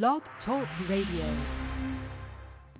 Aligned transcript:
Blog 0.00 0.22
Talk 0.46 0.66
Radio. 0.88 1.36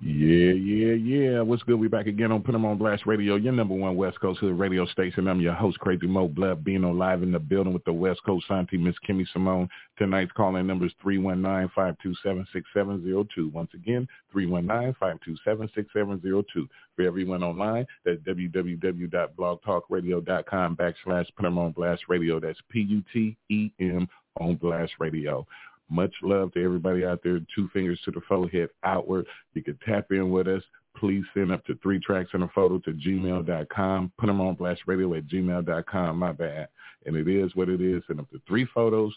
Yeah, 0.01 0.53
yeah, 0.53 0.93
yeah. 0.93 1.41
What's 1.41 1.61
good? 1.61 1.79
We 1.79 1.87
back 1.87 2.07
again 2.07 2.31
on 2.31 2.41
Put 2.41 2.55
'em 2.55 2.65
on 2.65 2.79
Blast 2.79 3.05
Radio, 3.05 3.35
your 3.35 3.53
number 3.53 3.75
one 3.75 3.95
West 3.95 4.19
Coast 4.19 4.39
Hood 4.39 4.57
radio 4.57 4.87
station. 4.87 5.27
I'm 5.27 5.39
your 5.39 5.53
host, 5.53 5.77
Crazy 5.79 6.07
Mo 6.07 6.27
Blood, 6.27 6.63
being 6.63 6.83
on 6.83 6.97
live 6.97 7.21
in 7.21 7.31
the 7.31 7.37
building 7.37 7.71
with 7.71 7.85
the 7.85 7.93
West 7.93 8.21
Coast 8.25 8.49
Auntie, 8.49 8.77
Miss 8.77 8.95
Kimmy 9.07 9.27
Simone. 9.31 9.69
Tonight's 9.99 10.31
calling 10.31 10.65
number 10.65 10.87
is 10.87 10.93
319-527-6702. 11.05 13.51
Once 13.51 13.71
again, 13.75 14.07
319-527-6702. 14.33 16.67
For 16.95 17.03
everyone 17.03 17.43
online, 17.43 17.85
that's 18.03 18.21
www.blogtalkradio.com 18.21 20.77
backslash 20.77 21.27
Put 21.35 21.45
'em 21.45 21.59
on 21.59 21.73
Blast 21.73 22.09
Radio. 22.09 22.39
That's 22.39 22.59
P-U-T-E-M 22.69 24.07
on 24.37 24.55
Blast 24.55 24.93
Radio. 24.99 25.45
Much 25.93 26.13
love 26.23 26.51
to 26.53 26.63
everybody 26.63 27.05
out 27.05 27.21
there. 27.23 27.39
Two 27.55 27.69
fingers 27.71 27.99
to 28.03 28.09
the 28.11 28.21
forehead 28.27 28.69
outward. 28.83 29.27
You 29.53 29.61
can 29.61 29.77
tap 29.85 30.07
in 30.09 30.31
with 30.31 30.47
us. 30.47 30.63
Please 30.97 31.23
send 31.35 31.51
up 31.51 31.63
to 31.65 31.77
three 31.83 31.99
tracks 31.99 32.31
and 32.33 32.41
a 32.41 32.47
photo 32.47 32.79
to 32.79 32.91
gmail.com. 32.91 34.11
Put 34.17 34.25
them 34.25 34.41
on 34.41 34.55
blast 34.55 34.81
radio 34.87 35.13
at 35.13 35.27
gmail.com. 35.27 36.17
My 36.17 36.31
bad. 36.31 36.67
And 37.05 37.15
it 37.15 37.27
is 37.27 37.55
what 37.55 37.69
it 37.69 37.79
is. 37.79 38.01
Send 38.07 38.19
up 38.19 38.29
to 38.31 38.41
three 38.47 38.65
photos, 38.73 39.13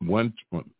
one, 0.00 0.34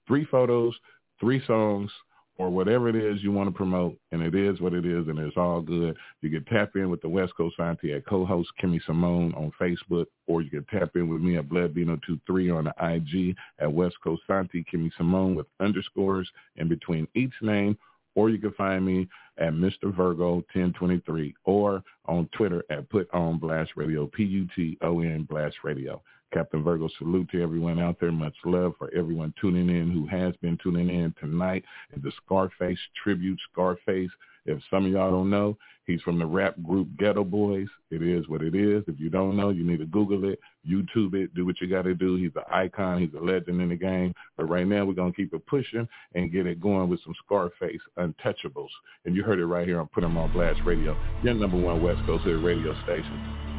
three 0.06 0.26
photos, 0.26 0.74
three 1.18 1.42
songs, 1.46 1.90
or 2.38 2.50
whatever 2.50 2.88
it 2.88 2.96
is 2.96 3.22
you 3.22 3.32
want 3.32 3.48
to 3.48 3.54
promote, 3.54 3.96
and 4.12 4.22
it 4.22 4.34
is 4.34 4.60
what 4.60 4.74
it 4.74 4.84
is, 4.84 5.08
and 5.08 5.18
it's 5.18 5.36
all 5.36 5.60
good. 5.60 5.96
You 6.20 6.30
can 6.30 6.44
tap 6.44 6.76
in 6.76 6.90
with 6.90 7.00
the 7.00 7.08
West 7.08 7.32
Coast 7.36 7.58
Auntie 7.58 7.92
at 7.94 8.06
co-host 8.06 8.50
Kimmy 8.62 8.80
Simone 8.84 9.32
on 9.34 9.52
Facebook, 9.60 10.06
or 10.26 10.42
you 10.42 10.50
can 10.50 10.64
tap 10.64 10.90
in 10.96 11.08
with 11.08 11.20
me 11.20 11.38
at 11.38 11.48
BloodBino23 11.48 12.56
on 12.56 12.64
the 12.64 12.74
IG 12.78 13.36
at 13.58 13.72
West 13.72 13.96
Coast 14.02 14.22
Auntie 14.28 14.64
Kimmy 14.72 14.90
Simone 14.96 15.34
with 15.34 15.46
underscores 15.60 16.28
in 16.56 16.68
between 16.68 17.08
each 17.14 17.34
name, 17.40 17.76
or 18.14 18.30
you 18.30 18.38
can 18.38 18.52
find 18.52 18.84
me 18.84 19.08
at 19.38 19.52
Mr. 19.52 19.94
Virgo 19.94 20.34
1023 20.54 21.34
or 21.44 21.82
on 22.06 22.28
Twitter 22.32 22.64
at 22.70 22.88
Put 22.88 23.08
On 23.12 23.38
Blast 23.38 23.72
Radio, 23.76 24.06
P-U-T-O-N 24.06 25.26
Blast 25.28 25.56
Radio. 25.62 26.02
Captain 26.32 26.62
Virgo, 26.62 26.88
salute 26.98 27.28
to 27.30 27.42
everyone 27.42 27.78
out 27.78 27.98
there. 28.00 28.12
Much 28.12 28.34
love 28.44 28.72
for 28.78 28.90
everyone 28.94 29.32
tuning 29.40 29.68
in 29.68 29.90
who 29.90 30.06
has 30.06 30.34
been 30.36 30.58
tuning 30.62 30.90
in 30.90 31.14
tonight. 31.20 31.64
The 32.02 32.12
Scarface 32.24 32.78
tribute. 33.02 33.38
Scarface, 33.52 34.10
if 34.44 34.60
some 34.70 34.86
of 34.86 34.92
y'all 34.92 35.10
don't 35.10 35.30
know, 35.30 35.56
he's 35.86 36.02
from 36.02 36.18
the 36.18 36.26
rap 36.26 36.54
group 36.62 36.88
Ghetto 36.98 37.24
Boys. 37.24 37.68
It 37.90 38.02
is 38.02 38.28
what 38.28 38.42
it 38.42 38.54
is. 38.54 38.84
If 38.86 38.98
you 38.98 39.08
don't 39.08 39.36
know, 39.36 39.50
you 39.50 39.64
need 39.64 39.78
to 39.78 39.86
Google 39.86 40.28
it, 40.28 40.40
YouTube 40.68 41.14
it, 41.14 41.34
do 41.34 41.46
what 41.46 41.60
you 41.60 41.68
got 41.68 41.82
to 41.82 41.94
do. 41.94 42.16
He's 42.16 42.34
an 42.36 42.42
icon. 42.50 43.00
He's 43.00 43.14
a 43.14 43.24
legend 43.24 43.60
in 43.60 43.68
the 43.68 43.76
game. 43.76 44.12
But 44.36 44.48
right 44.48 44.66
now, 44.66 44.84
we're 44.84 44.94
going 44.94 45.12
to 45.12 45.16
keep 45.16 45.32
it 45.32 45.46
pushing 45.46 45.88
and 46.14 46.32
get 46.32 46.46
it 46.46 46.60
going 46.60 46.88
with 46.88 47.00
some 47.04 47.14
Scarface 47.24 47.80
Untouchables. 47.98 48.68
And 49.04 49.14
you 49.14 49.22
heard 49.22 49.38
it 49.38 49.46
right 49.46 49.66
here 49.66 49.80
on 49.80 49.88
Put 49.88 50.04
'em 50.04 50.16
on 50.16 50.32
Blast 50.32 50.60
Radio, 50.64 50.96
your 51.22 51.34
number 51.34 51.56
one 51.56 51.82
West 51.82 52.04
Coast 52.06 52.24
radio 52.26 52.74
station. 52.84 53.55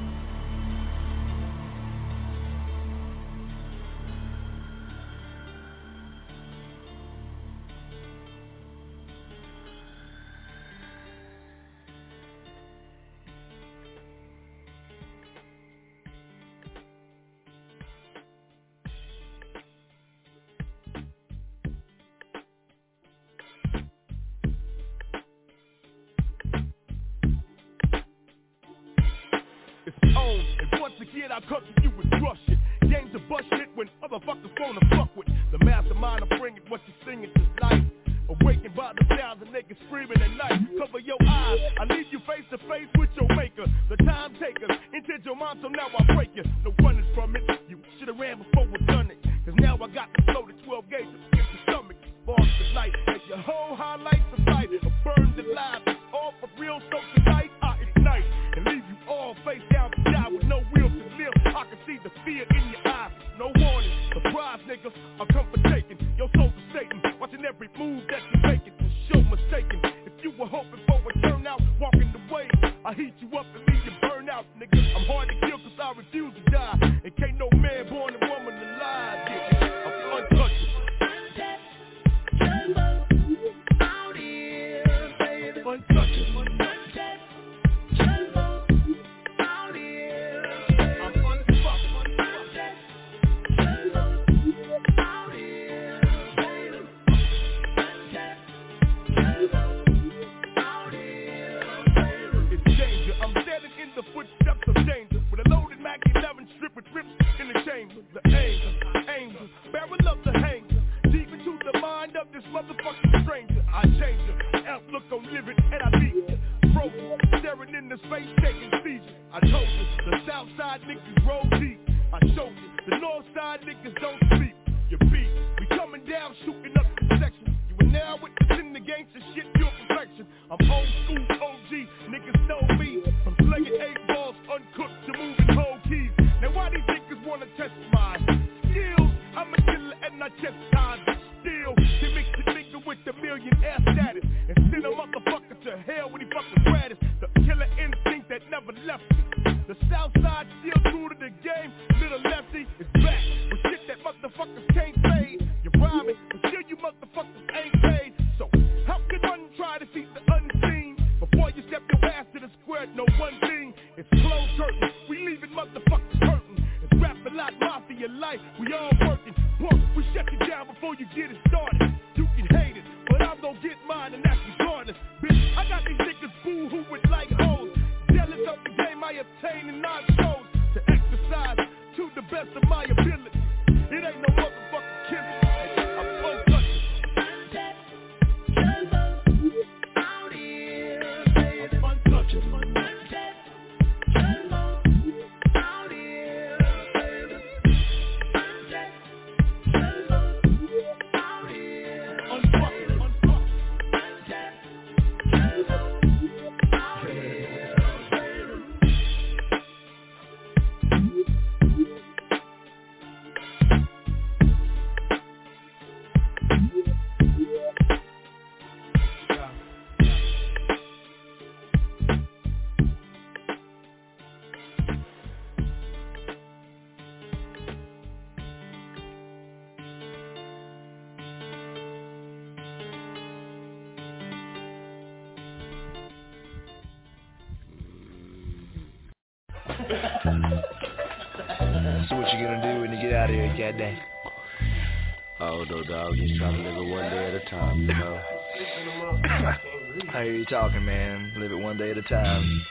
Talking, 250.49 250.85
man. 250.85 251.33
Live 251.37 251.51
it 251.51 251.57
one 251.57 251.77
day 251.77 251.91
at 251.91 251.97
a 251.97 252.01
time. 252.03 252.65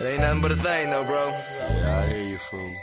It 0.00 0.04
ain't 0.04 0.20
nothing 0.20 0.40
but 0.42 0.52
a 0.52 0.56
thing, 0.56 0.90
though, 0.90 1.04
bro. 1.04 1.28
Yeah, 1.30 2.04
I 2.04 2.08
hear 2.08 2.22
you, 2.22 2.38
fool. 2.50 2.74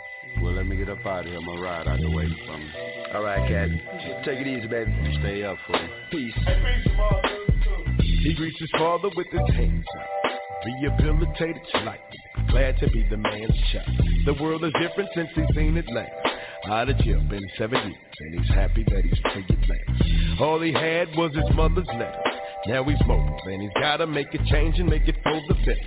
Well, 0.41 0.53
let 0.53 0.65
me 0.65 0.77
get 0.77 0.89
up 0.89 1.05
out 1.05 1.21
of 1.21 1.25
here. 1.25 1.37
I'm 1.37 1.45
gonna 1.45 1.61
ride 1.61 1.87
out 1.87 1.99
the 1.99 2.09
way 2.09 2.27
from 2.47 2.61
you. 2.61 3.13
All 3.13 3.23
right, 3.23 3.47
cat. 3.49 3.69
Take 4.23 4.39
it 4.39 4.47
easy, 4.47 4.67
baby. 4.67 4.93
Stay 5.19 5.43
up, 5.43 5.57
fool. 5.67 5.89
Peace. 6.11 6.33
He 7.99 8.33
greets 8.35 8.59
his 8.59 8.69
father 8.77 9.09
with 9.15 9.27
his 9.31 9.55
hands 9.55 9.85
up. 9.99 10.31
Rehabilitated 10.65 11.61
slightly. 11.71 12.19
Glad 12.49 12.77
to 12.79 12.89
be 12.89 13.05
the 13.09 13.17
man's 13.17 13.57
child. 13.73 14.10
The 14.25 14.35
world 14.39 14.63
is 14.63 14.71
different 14.79 15.09
since 15.15 15.29
he's 15.33 15.55
seen 15.55 15.77
it 15.77 15.85
last. 15.91 16.11
Out 16.67 16.89
of 16.89 16.97
jail, 16.99 17.21
been 17.27 17.41
seven 17.57 17.79
years, 17.89 18.15
and 18.19 18.39
he's 18.39 18.49
happy 18.53 18.83
that 18.83 19.03
he's 19.03 19.17
at 19.25 19.69
last. 19.69 20.39
All 20.41 20.61
he 20.61 20.71
had 20.71 21.09
was 21.15 21.33
his 21.33 21.55
mother's 21.55 21.87
letter. 21.87 22.21
Now 22.67 22.83
he's 22.83 22.99
mobile, 23.07 23.39
and 23.45 23.63
he's 23.63 23.71
gotta 23.81 24.05
make 24.05 24.31
a 24.35 24.37
change 24.45 24.77
and 24.77 24.87
make 24.87 25.07
it 25.07 25.15
for 25.23 25.41
the 25.47 25.55
best. 25.65 25.81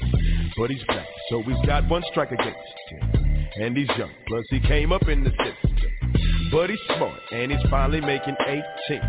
But 0.56 0.70
he's 0.70 0.82
black, 0.88 1.06
so 1.30 1.42
he's 1.42 1.64
got 1.64 1.88
one 1.88 2.02
strike 2.10 2.32
against 2.32 2.58
him. 2.88 3.46
And 3.62 3.76
he's 3.76 3.88
young, 3.96 4.10
plus 4.26 4.44
he 4.50 4.58
came 4.58 4.90
up 4.90 5.06
in 5.06 5.22
the 5.22 5.30
system. 5.30 5.94
But 6.50 6.70
he's 6.70 6.80
smart, 6.96 7.20
and 7.30 7.52
he's 7.52 7.70
finally 7.70 8.00
making 8.00 8.34
18. 8.40 9.00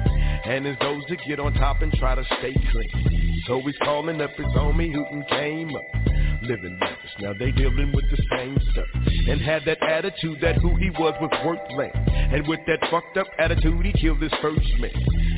And 0.45 0.67
his 0.67 0.75
goals 0.79 1.03
to 1.07 1.15
get 1.27 1.39
on 1.39 1.53
top 1.55 1.81
and 1.81 1.91
try 1.93 2.13
to 2.13 2.23
stay 2.37 2.53
clean. 2.71 3.41
So 3.47 3.59
he's 3.65 3.77
calling 3.83 4.21
up 4.21 4.31
his 4.37 4.45
homie 4.47 4.93
who 4.93 5.23
came 5.29 5.75
up. 5.75 6.04
Living 6.47 6.77
lavish, 6.79 7.15
now 7.19 7.33
they 7.39 7.51
dealing 7.51 7.91
with 7.93 8.05
the 8.11 8.21
same 8.31 8.57
stuff. 8.71 8.85
And 9.29 9.41
had 9.41 9.63
that 9.65 9.81
attitude 9.81 10.39
that 10.41 10.57
who 10.57 10.75
he 10.75 10.89
was 10.91 11.13
was 11.19 11.31
worth 11.45 11.59
less. 11.75 11.95
And 12.07 12.47
with 12.47 12.59
that 12.67 12.79
fucked 12.91 13.17
up 13.17 13.27
attitude, 13.39 13.85
he 13.85 13.93
killed 13.93 14.21
his 14.21 14.33
first 14.41 14.67
man. 14.79 14.91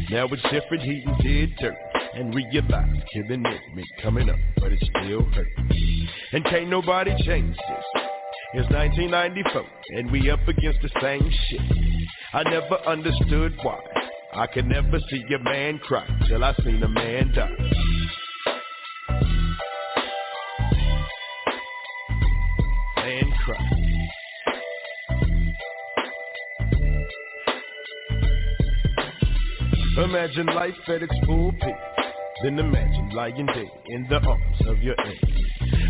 Now 0.09 0.27
it's 0.27 0.42
different, 0.44 0.83
he 0.83 1.04
did 1.21 1.56
dirt 1.57 1.75
and 2.13 2.33
realize 2.33 3.04
killing 3.13 3.45
it 3.45 3.62
meant 3.75 3.88
coming 4.01 4.30
up, 4.30 4.39
but 4.57 4.71
it 4.71 4.80
still 4.80 5.24
hurt. 5.31 5.48
And 6.33 6.44
can't 6.45 6.69
nobody 6.69 7.12
change 7.24 7.56
this. 7.56 8.03
It's 8.53 8.69
1994, 8.71 9.63
and 9.98 10.12
we 10.12 10.30
up 10.31 10.45
against 10.48 10.81
the 10.81 10.89
same 11.01 11.30
shit. 11.48 11.62
I 12.33 12.44
never 12.44 12.75
understood 12.88 13.56
why. 13.62 13.80
I 14.33 14.48
could 14.48 14.65
never 14.65 15.00
see 15.10 15.24
a 15.33 15.39
man 15.39 15.80
cry 15.80 16.07
till 16.27 16.44
I 16.44 16.53
seen 16.63 16.81
a 16.81 16.88
man 16.88 17.33
die. 17.33 17.97
Imagine 29.98 30.46
life 30.48 30.74
at 30.88 31.02
its 31.02 31.14
full 31.26 31.52
peak. 31.54 31.76
Then 32.44 32.60
imagine 32.60 33.10
lying 33.14 33.46
dead 33.48 33.66
in 33.88 34.06
the 34.10 34.18
arms 34.18 34.62
of 34.68 34.80
your 34.80 34.96
enemy. 35.00 35.46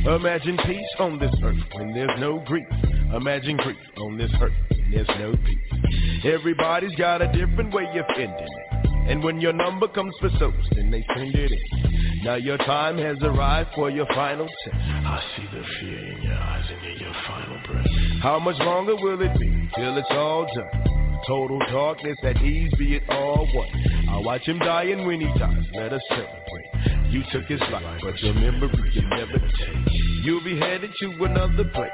Imagine 0.06 0.58
peace 0.66 0.96
on 1.00 1.20
this 1.20 1.34
earth 1.44 1.58
when 1.74 1.94
there's 1.94 2.20
no 2.20 2.40
grief. 2.46 2.68
Imagine 3.14 3.58
grief 3.58 3.78
on 3.98 4.18
this 4.18 4.32
earth 4.42 4.54
when 4.70 4.92
there's 4.92 5.10
no 5.20 5.36
peace. 5.46 6.24
Everybody's 6.26 6.96
got 6.96 7.22
a 7.22 7.28
different 7.34 7.74
way 7.74 7.86
of 7.98 8.06
ending 8.16 8.32
it. 8.32 9.10
And 9.10 9.24
when 9.24 9.42
your 9.42 9.54
number 9.54 9.88
comes 9.88 10.14
for 10.20 10.30
souls, 10.40 10.68
then 10.76 10.90
they 10.92 11.06
send 11.16 11.36
it 11.36 11.52
in. 11.52 11.87
Now 12.28 12.36
your 12.36 12.58
time 12.58 12.98
has 12.98 13.16
arrived 13.22 13.70
for 13.74 13.90
your 13.90 14.06
final 14.08 14.48
test. 14.48 14.76
I 14.76 15.24
see 15.38 15.46
the 15.46 15.64
fear 15.80 16.12
in 16.12 16.22
your 16.24 16.34
eyes 16.34 16.66
and 16.70 16.86
in 16.86 17.00
your 17.00 17.14
final 17.26 17.58
breath. 17.66 17.88
How 18.22 18.38
much 18.38 18.58
longer 18.60 18.98
will 18.98 19.22
it 19.22 19.40
be 19.40 19.70
till 19.74 19.98
it's 19.98 20.12
all 20.12 20.46
done? 20.54 21.22
Total 21.26 21.58
darkness 21.72 22.18
at 22.24 22.36
ease, 22.44 22.70
be 22.78 22.96
it 22.96 23.04
all 23.08 23.48
one. 23.54 23.70
I 24.10 24.20
watch 24.20 24.42
him 24.42 24.60
die, 24.60 24.92
and 24.92 25.08
when 25.08 25.22
he 25.22 25.40
dies, 25.40 25.64
let 25.74 25.94
us 25.94 26.02
celebrate. 26.10 27.08
You 27.10 27.24
took 27.32 27.46
his 27.46 27.62
life, 27.72 28.02
but 28.04 28.20
your 28.20 28.34
memory 28.34 28.92
can 28.94 29.08
never 29.08 29.40
take. 29.40 29.94
You'll 30.24 30.44
be 30.44 30.60
headed 30.60 30.92
to 31.00 31.24
another 31.24 31.64
place. 31.74 31.92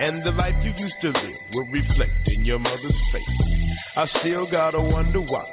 And 0.00 0.22
the 0.22 0.32
life 0.32 0.56
you 0.62 0.74
used 0.76 1.00
to 1.00 1.08
live 1.08 1.40
will 1.54 1.66
reflect 1.72 2.28
in 2.28 2.44
your 2.44 2.58
mother's 2.58 3.00
face. 3.12 3.72
I 3.96 4.06
still 4.20 4.44
gotta 4.44 4.78
wonder 4.78 5.22
why. 5.22 5.46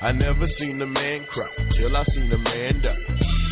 I 0.00 0.12
never 0.12 0.48
seen 0.58 0.80
a 0.80 0.86
man 0.86 1.26
cry 1.30 1.50
till 1.76 1.94
I 1.94 2.06
seen 2.06 2.32
a 2.32 2.38
man 2.38 2.80
die. 2.80 3.49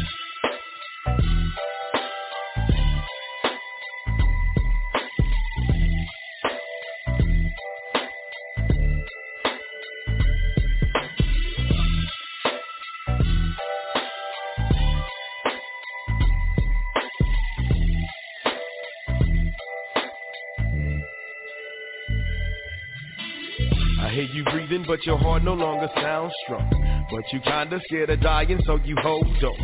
But 24.89 25.05
your 25.05 25.19
heart 25.19 25.45
no 25.45 25.53
longer 25.53 25.89
sounds 25.95 26.33
strong. 26.45 26.67
But 27.11 27.23
you 27.31 27.41
kinda 27.41 27.79
scared 27.85 28.09
of 28.11 28.21
dying, 28.21 28.61
so 28.65 28.81
you 28.85 28.97
hold 29.03 29.45
on. 29.45 29.57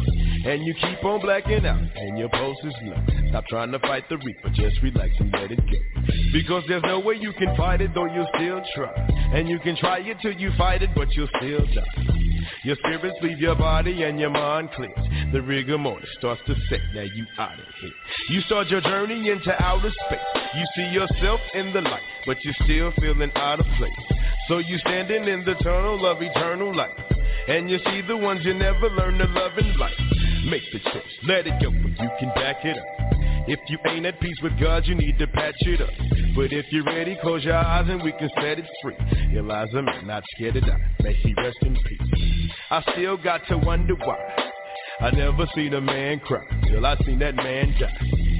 And 0.44 0.62
you 0.62 0.74
keep 0.74 1.02
on 1.02 1.20
blacking 1.20 1.64
out, 1.64 1.80
and 1.96 2.18
your 2.18 2.28
pulse 2.28 2.62
is 2.62 2.74
low. 2.82 3.02
Stop 3.30 3.46
trying 3.48 3.72
to 3.72 3.78
fight 3.78 4.06
the 4.10 4.18
reaper, 4.18 4.50
just 4.50 4.80
relax 4.82 5.18
and 5.18 5.32
let 5.32 5.50
it 5.50 5.64
go. 5.66 5.78
Because 6.32 6.62
there's 6.68 6.82
no 6.82 7.00
way 7.00 7.14
you 7.14 7.32
can 7.32 7.56
fight 7.56 7.80
it, 7.80 7.94
though 7.94 8.04
you'll 8.04 8.28
still 8.36 8.62
try. 8.74 8.92
And 9.32 9.48
you 9.48 9.58
can 9.58 9.76
try 9.76 10.00
it 10.00 10.18
till 10.20 10.32
you 10.32 10.52
fight 10.58 10.82
it, 10.82 10.90
but 10.94 11.08
you'll 11.14 11.28
still 11.38 11.64
die. 11.74 12.14
Your 12.62 12.76
spirits 12.76 13.16
leave 13.22 13.40
your 13.40 13.54
body 13.56 14.02
and 14.02 14.20
your 14.20 14.30
mind 14.30 14.70
clears. 14.72 14.92
The 15.32 15.40
rigor 15.40 15.78
mortis 15.78 16.08
starts 16.18 16.42
to 16.46 16.54
set, 16.68 16.80
now 16.94 17.02
you 17.02 17.26
out 17.38 17.58
of 17.58 17.64
here. 17.80 17.90
You 18.28 18.40
start 18.42 18.68
your 18.68 18.82
journey 18.82 19.30
into 19.30 19.50
outer 19.62 19.90
space. 20.06 20.20
You 20.54 20.66
see 20.76 20.88
yourself 20.90 21.40
in 21.54 21.72
the 21.72 21.80
light, 21.80 22.02
but 22.26 22.36
you're 22.44 22.54
still 22.64 22.92
feeling 23.00 23.32
out 23.36 23.60
of 23.60 23.66
place. 23.78 24.13
So 24.48 24.58
you 24.58 24.78
standing 24.78 25.24
in 25.24 25.44
the 25.44 25.54
tunnel 25.62 26.04
of 26.06 26.20
eternal 26.20 26.74
life. 26.74 26.90
And 27.48 27.68
you 27.68 27.78
see 27.78 28.02
the 28.06 28.16
ones 28.16 28.40
you 28.44 28.54
never 28.54 28.90
learn 28.90 29.18
to 29.18 29.26
love 29.26 29.52
in 29.58 29.76
life. 29.78 29.92
Make 30.46 30.62
the 30.72 30.78
choice, 30.78 31.14
let 31.26 31.46
it 31.46 31.54
go, 31.62 31.70
but 31.70 32.02
you 32.02 32.10
can 32.18 32.28
back 32.34 32.64
it 32.64 32.76
up. 32.76 32.84
If 33.46 33.60
you 33.68 33.78
ain't 33.86 34.06
at 34.06 34.20
peace 34.20 34.38
with 34.42 34.58
God, 34.58 34.86
you 34.86 34.94
need 34.94 35.18
to 35.18 35.26
patch 35.26 35.56
it 35.60 35.80
up. 35.80 35.90
But 36.34 36.52
if 36.52 36.66
you're 36.70 36.84
ready, 36.84 37.16
close 37.20 37.44
your 37.44 37.56
eyes 37.56 37.86
and 37.88 38.02
we 38.02 38.12
can 38.12 38.30
set 38.36 38.58
it 38.58 38.66
free. 38.82 38.96
Eliza, 39.36 39.82
man, 39.82 40.06
not 40.06 40.22
scared 40.34 40.54
to 40.54 40.60
die. 40.60 40.80
May 41.02 41.14
he 41.14 41.34
rest 41.34 41.58
in 41.62 41.74
peace. 41.74 42.50
I 42.70 42.82
still 42.92 43.16
got 43.16 43.46
to 43.48 43.58
wonder 43.58 43.94
why. 43.94 44.18
I 45.00 45.10
never 45.10 45.46
seen 45.54 45.74
a 45.74 45.80
man 45.80 46.20
cry 46.20 46.44
till 46.68 46.86
I 46.86 46.96
seen 47.04 47.18
that 47.18 47.36
man 47.36 47.74
die. 47.78 48.33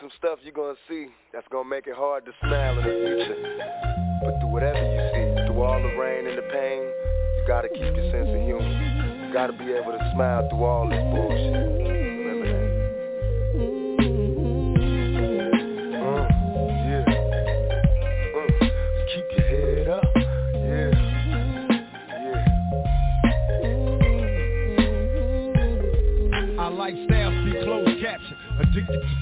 Some 0.00 0.10
stuff 0.18 0.38
you're 0.42 0.52
gonna 0.52 0.74
see 0.88 1.06
that's 1.32 1.46
gonna 1.50 1.68
make 1.68 1.86
it 1.86 1.94
hard 1.96 2.26
to 2.26 2.32
smile 2.40 2.78
in 2.78 2.84
the 2.84 2.92
future. 2.92 4.20
But 4.22 4.38
through 4.40 4.52
whatever 4.52 4.76
you 4.76 5.00
see, 5.08 5.46
through 5.46 5.62
all 5.62 5.80
the 5.80 5.96
rain 5.96 6.26
and 6.26 6.36
the 6.36 6.42
pain, 6.52 6.82
you 6.82 7.44
gotta 7.46 7.68
keep 7.68 7.80
your 7.96 8.10
sense 8.12 8.28
of 8.28 8.40
humor. 8.44 9.26
You 9.26 9.32
gotta 9.32 9.54
be 9.54 9.72
able 9.72 9.92
to 9.92 10.10
smile 10.14 10.46
through 10.50 10.64
all 10.64 10.88
this 10.88 11.02
bullshit. 11.14 12.09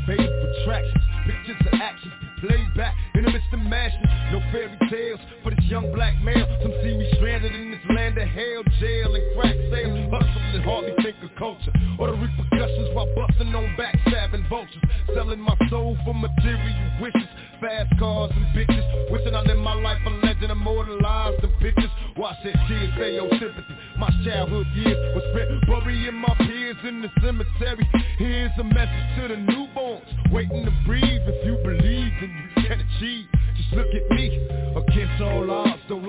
To 0.09 0.17
fame 0.17 0.33
attractions. 0.63 1.05
Pictures 1.27 1.67
of 1.67 1.81
actions 1.81 2.13
be 2.21 2.49
played 2.49 2.75
back 2.77 2.95
in 3.15 3.25
the 3.25 3.31
midst 3.31 3.53
of 3.53 3.61
mashing. 3.61 4.03
No 4.33 4.41
fairy 4.53 4.77
tales 4.89 5.21
for 5.43 5.51
this 5.51 5.65
young 5.65 5.93
black 5.93 6.17
male. 6.23 6.47
Some 6.63 6.73
see 6.83 6.97
me 6.97 7.11
stranded 7.17 7.55
in 7.55 7.71
this 7.73 7.81
land 7.95 8.17
of 8.17 8.29
hell, 8.29 8.63
jail 8.81 9.15
and 9.15 9.25
crack 9.37 9.57
sales. 9.71 10.09
Hustling 10.11 10.55
and 10.55 10.65
hardly 10.65 10.93
think 11.03 11.17
of 11.23 11.31
culture 11.37 11.73
or 11.99 12.09
the 12.09 12.17
repercussions 12.17 12.95
while 12.95 13.09
busting 13.15 13.55
on 13.55 13.77
backstabbing 13.77 14.49
vultures. 14.49 14.83
Selling 15.15 15.41
my 15.41 15.57
soul 15.69 15.97
for 16.05 16.15
material 16.15 16.91
wishes. 17.01 17.29
Fast 17.61 17.93
cars 17.99 18.31
and 18.35 18.47
bitches. 18.57 19.11
Wishing 19.11 19.35
I 19.35 19.43
lived 19.43 19.61
my 19.61 19.75
life 19.75 19.99
a 20.07 20.11
legend 20.25 20.53
immortalized 20.53 21.45
in 21.45 21.51
pictures. 21.61 21.91
Watch 22.17 22.37
that 22.45 22.55
tears 22.69 22.93
say 22.97 23.15
your 23.15 23.29
sympathy. 23.31 23.75
My 23.99 24.09
childhood 24.25 24.67
years 24.75 24.97
was 25.15 25.25
spent 25.35 25.67
burying 25.67 26.15
my 26.15 26.35
peers 26.39 26.77
in 26.85 27.03
the 27.03 27.11
cemetery. 27.21 27.87
Here's 28.19 28.53
a 28.59 28.65
message 28.65 29.09
to 29.19 29.29
the 29.29 29.37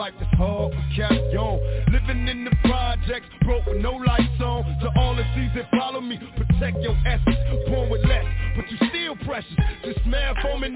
life 0.09 0.21
is 0.21 0.37
hard, 0.37 0.71
we 0.71 0.95
carry 0.95 1.35
on. 1.35 1.59
Living 1.91 2.27
in 2.27 2.45
the 2.45 2.55
projects, 2.63 3.27
broke 3.41 3.65
with 3.65 3.81
no 3.81 3.93
lights 3.93 4.41
on. 4.41 4.63
To 4.81 4.91
all 4.99 5.15
the 5.15 5.23
seas 5.35 5.51
that 5.55 5.69
follow 5.71 6.01
me, 6.01 6.19
protect 6.35 6.77
your 6.79 6.95
essence, 7.05 7.37
born 7.67 7.89
with 7.89 8.03
less, 8.05 8.25
but 8.55 8.65
you 8.71 8.77
still 8.89 9.15
precious. 9.25 9.53
Just 9.83 10.03
smile 10.03 10.33
for 10.41 10.59
me 10.59 10.69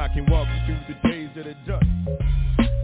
I 0.00 0.08
can 0.08 0.24
walk 0.30 0.48
you 0.48 0.64
through 0.64 0.94
the 0.94 1.08
days 1.12 1.28
that 1.36 1.46
are 1.46 1.60
done. 1.68 1.84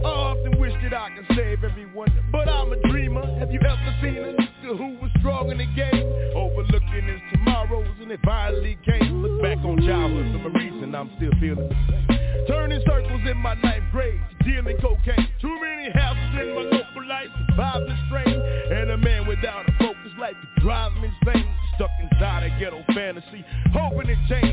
I 0.05 0.07
often 0.07 0.59
wish 0.59 0.71
that 0.83 0.93
I 0.93 1.09
could 1.17 1.25
save 1.35 1.63
everyone, 1.63 2.13
but 2.31 2.47
I'm 2.47 2.71
a 2.71 2.77
dreamer. 2.91 3.25
Have 3.39 3.49
you 3.49 3.59
ever 3.59 3.95
seen 4.03 4.21
a 4.21 4.37
nigga 4.37 4.77
who 4.77 5.01
was 5.01 5.09
strong 5.17 5.49
in 5.49 5.57
the 5.57 5.65
game? 5.73 6.05
Overlooking 6.37 7.09
his 7.09 7.21
tomorrows 7.33 7.89
and 7.99 8.11
it 8.11 8.19
finally 8.23 8.77
came. 8.85 9.25
Look 9.25 9.41
back 9.41 9.57
on 9.65 9.81
childhood 9.81 10.29
for 10.43 10.49
a 10.49 10.61
reason 10.61 10.93
I'm 10.93 11.09
still 11.17 11.33
feeling 11.41 11.67
the 11.67 11.79
same. 11.89 12.45
Turning 12.45 12.81
circles 12.85 13.21
in 13.25 13.37
my 13.37 13.55
ninth 13.65 13.89
grade, 13.91 14.21
dealing 14.45 14.77
cocaine. 14.77 15.27
Too 15.41 15.57
many 15.59 15.89
houses 15.97 16.37
in 16.37 16.53
my 16.53 16.69
local 16.69 17.01
life, 17.09 17.33
surviving 17.49 17.89
the 17.89 17.97
strain. 18.05 18.37
And 18.77 18.91
a 18.91 18.97
man 18.97 19.25
without 19.25 19.67
a 19.67 19.71
focus 19.79 20.13
life 20.21 20.37
could 20.37 20.61
drive 20.61 20.93
him 20.93 21.09
insane. 21.09 21.49
Stuck 21.81 21.89
inside 21.97 22.43
a 22.45 22.59
ghetto 22.59 22.83
fantasy, 22.93 23.43
hoping 23.73 24.05
it 24.05 24.19
change. 24.29 24.46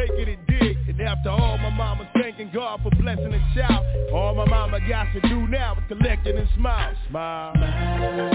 Take 0.00 0.18
it 0.18 0.28
and 0.28 0.46
dig. 0.46 0.76
And 0.88 1.00
after 1.00 1.30
all, 1.30 1.58
my 1.58 1.70
mama's 1.70 2.06
thanking 2.14 2.50
God 2.52 2.80
for 2.82 2.90
blessing 2.96 3.32
a 3.32 3.54
child. 3.54 3.84
All 4.12 4.34
my 4.34 4.44
mama 4.46 4.78
got 4.88 5.06
to 5.12 5.20
do 5.28 5.46
now 5.46 5.74
is 5.74 5.84
collect 5.88 6.26
it 6.26 6.36
and 6.36 6.48
smile. 6.56 6.94
Smile. 7.08 7.52
Come 7.54 8.29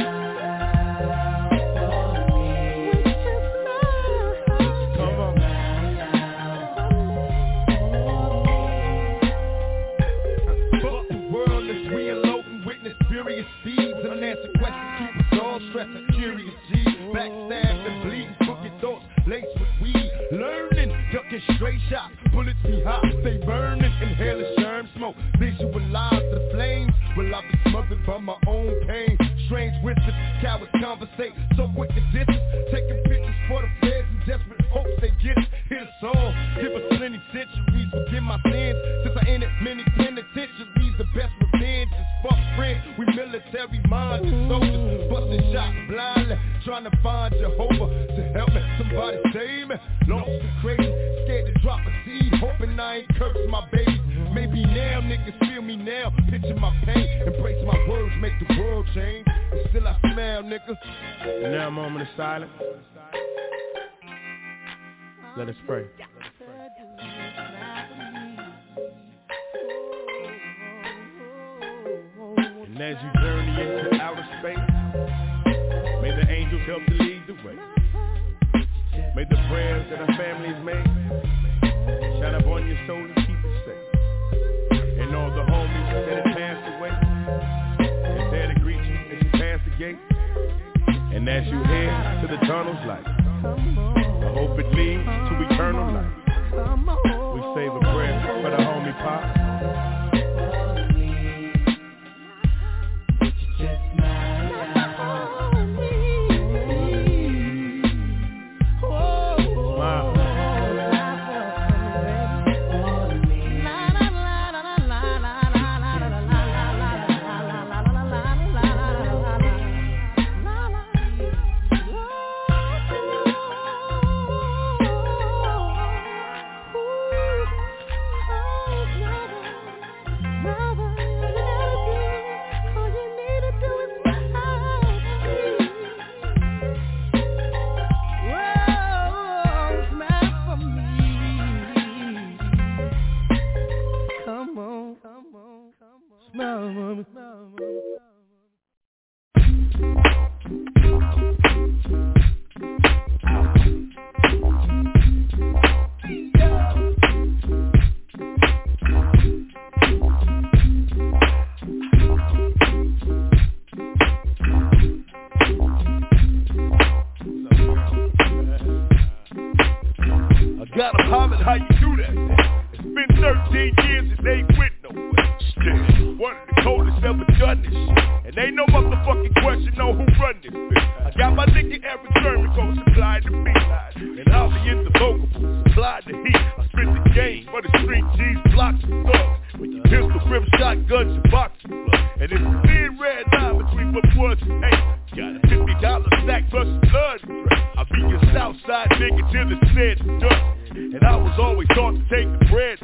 said 199.35 199.99
and 200.07 200.21
done. 200.21 200.55
And 200.75 201.03
I 201.03 201.15
was 201.17 201.35
always 201.39 201.67
taught 201.69 201.91
to 201.91 202.03
take 202.07 202.27
the 202.39 202.45
bread 202.51 202.79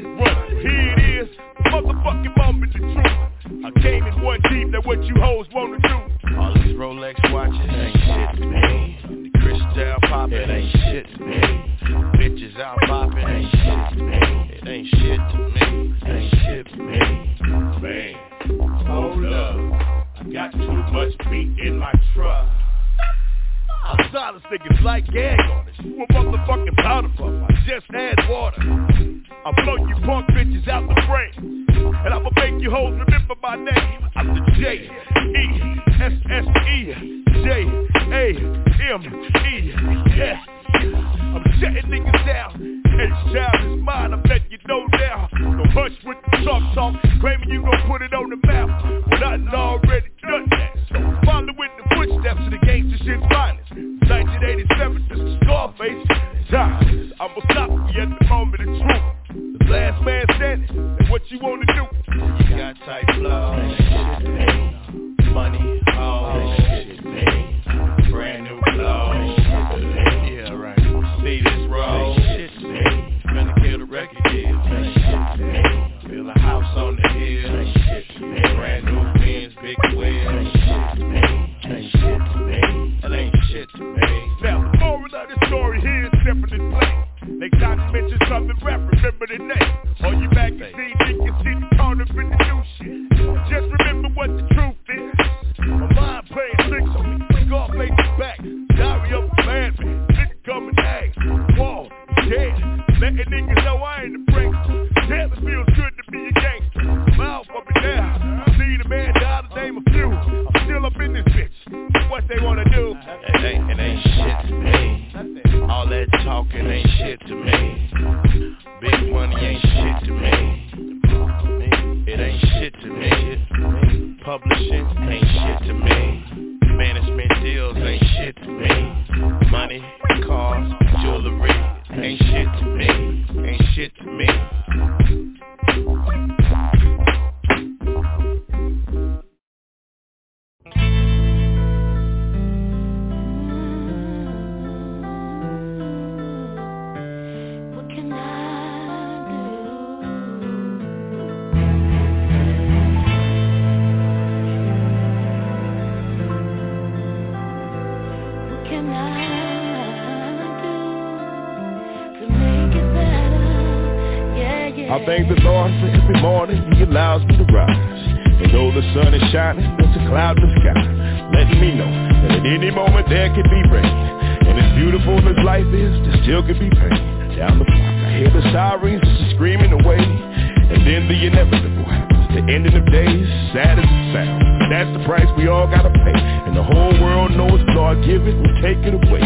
the 178.42 178.52
sirens 178.52 179.02
just 179.06 179.36
screaming 179.36 179.72
away. 179.72 180.02
And 180.02 180.82
then 180.88 181.08
the 181.08 181.18
inevitable 181.28 181.86
happens, 181.86 182.26
the 182.34 182.42
ending 182.50 182.74
of 182.74 182.86
days, 182.90 183.28
sad 183.54 183.78
as 183.78 183.86
it 183.86 184.06
sounds. 184.14 184.46
That's 184.72 184.92
the 184.98 185.04
price 185.04 185.28
we 185.38 185.48
all 185.48 185.68
gotta 185.68 185.92
pay. 185.92 186.16
And 186.48 186.56
the 186.56 186.64
whole 186.64 186.96
world 187.04 187.36
knows 187.36 187.60
God 187.76 188.02
give 188.08 188.26
it 188.26 188.36
and 188.36 188.56
take 188.64 188.80
it 188.88 188.96
away. 188.96 189.22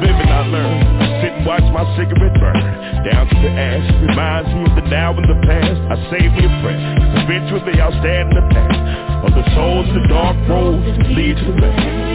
Living 0.00 0.30
I 0.32 0.40
learn, 0.48 0.82
I 0.98 1.06
sit 1.20 1.32
and 1.36 1.46
watch 1.46 1.66
my 1.70 1.84
cigarette 1.94 2.34
burn. 2.40 2.64
Down 3.04 3.28
to 3.28 3.36
the 3.44 3.52
ash, 3.52 3.86
reminds 4.02 4.48
me 4.50 4.62
of 4.64 4.74
the 4.74 4.88
now 4.88 5.12
and 5.14 5.28
the 5.28 5.38
past. 5.46 5.80
I 5.92 5.96
save 6.10 6.32
me 6.32 6.48
a 6.48 6.50
'cause 6.58 7.22
eventually 7.22 7.80
I'll 7.80 7.92
stand 8.00 8.32
in 8.32 8.36
the 8.40 8.46
path 8.54 9.24
of 9.26 9.34
the 9.34 9.44
souls 9.54 9.86
the 9.92 10.08
dark 10.08 10.36
road 10.48 10.82
that 10.86 11.10
lead 11.10 11.36
to 11.36 11.44
the 11.52 11.60
land. 11.60 12.05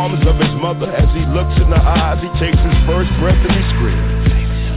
Arms 0.00 0.24
of 0.24 0.36
his 0.40 0.54
mother, 0.56 0.88
as 0.88 1.12
he 1.12 1.20
looks 1.36 1.52
in 1.60 1.68
her 1.68 1.84
eyes, 1.84 2.16
he 2.24 2.30
takes 2.40 2.56
his 2.56 2.78
first 2.88 3.12
breath 3.20 3.36
and 3.36 3.52
he 3.52 3.64
screams. 3.76 4.08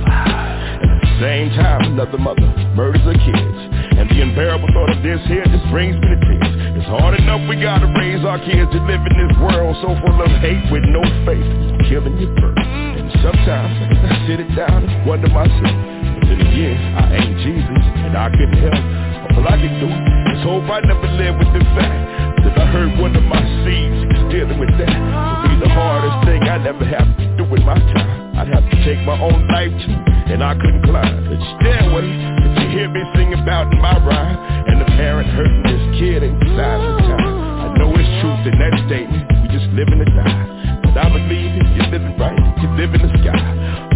At 0.03 0.99
the 0.99 1.11
same 1.23 1.47
time, 1.55 1.95
another 1.95 2.19
mother 2.19 2.43
murders 2.75 3.07
her 3.07 3.15
kids. 3.15 3.59
And 3.95 4.11
the 4.11 4.19
unbearable 4.19 4.67
thought 4.75 4.91
of 4.91 4.99
this 4.99 5.23
here 5.31 5.47
just 5.47 5.63
brings 5.71 5.95
me 5.95 6.11
to 6.11 6.19
tears. 6.27 6.75
It's 6.75 6.89
hard 6.91 7.15
enough 7.15 7.39
we 7.47 7.55
gotta 7.55 7.87
raise 7.95 8.19
our 8.27 8.35
kids 8.35 8.67
to 8.75 8.79
live 8.83 8.99
in 8.99 9.15
this 9.15 9.31
world 9.39 9.79
so 9.79 9.95
full 9.95 10.19
of 10.19 10.31
hate 10.43 10.67
with 10.67 10.83
no 10.91 10.99
faith, 11.23 11.47
killing 11.87 12.19
you 12.19 12.27
first. 12.43 12.59
And 12.59 13.07
sometimes 13.23 13.79
I 13.79 14.27
sit 14.27 14.43
it 14.43 14.51
down 14.59 14.83
and 14.83 15.07
wonder 15.07 15.31
myself. 15.31 15.71
But 16.19 16.35
then 16.35 16.39
again, 16.51 16.75
I 16.99 17.03
ain't 17.15 17.35
Jesus, 17.47 17.83
and 18.03 18.11
I 18.11 18.27
couldn't 18.27 18.59
help. 18.59 19.39
All 19.39 19.47
I 19.47 19.55
can 19.55 19.71
do 19.79 19.87
is 19.87 20.39
hope 20.43 20.67
I 20.67 20.83
never 20.83 21.07
live 21.15 21.39
with 21.39 21.51
the 21.55 21.63
fact 21.79 22.22
that 22.43 22.55
I 22.59 22.65
heard 22.71 22.99
one 22.99 23.15
of 23.15 23.23
my 23.23 23.41
seeds 23.63 23.99
is 24.11 24.23
dealing 24.31 24.59
with 24.59 24.71
that. 24.77 24.91
Would 24.91 25.49
be 25.49 25.57
the 25.63 25.71
hardest 25.71 26.27
thing 26.27 26.43
I'd 26.43 26.67
ever 26.67 26.85
have 26.85 27.07
to 27.07 27.25
do 27.37 27.43
in 27.55 27.63
my 27.63 27.79
time. 27.95 28.37
I'd 28.37 28.49
have 28.51 28.65
to 28.65 28.77
take 28.83 28.99
my 29.05 29.15
own 29.15 29.47
life 29.47 29.71
too, 29.85 29.97
and 30.33 30.43
I 30.43 30.53
couldn't 30.55 30.83
climb 30.83 31.23
the 31.29 31.37
stairway 31.59 32.03
that 32.03 32.51
you 32.59 32.67
hear 32.75 32.89
me 32.89 33.01
sing 33.15 33.33
about 33.37 33.71
in 33.71 33.79
my 33.79 33.95
rhyme. 34.03 34.37
And 34.67 34.81
the 34.81 34.89
parent 34.97 35.29
hurting 35.31 35.63
this 35.63 35.83
kid 35.99 36.23
inside 36.23 36.79
the 36.81 36.91
time. 37.07 37.33
I 37.63 37.67
know 37.77 37.93
it's 37.93 38.09
truth 38.19 38.43
in 38.49 38.55
that 38.57 38.75
statement. 38.89 39.23
We 39.43 39.47
just 39.53 39.69
living 39.71 40.01
to 40.01 40.09
die. 40.17 40.81
But 40.83 40.97
I 40.97 41.07
believe 41.13 41.51
if 41.61 41.67
you're 41.77 41.91
living 41.93 42.17
right, 42.17 42.37
you 42.59 42.67
live 42.75 42.91
in 42.93 43.01
the 43.05 43.11
sky. 43.21 43.39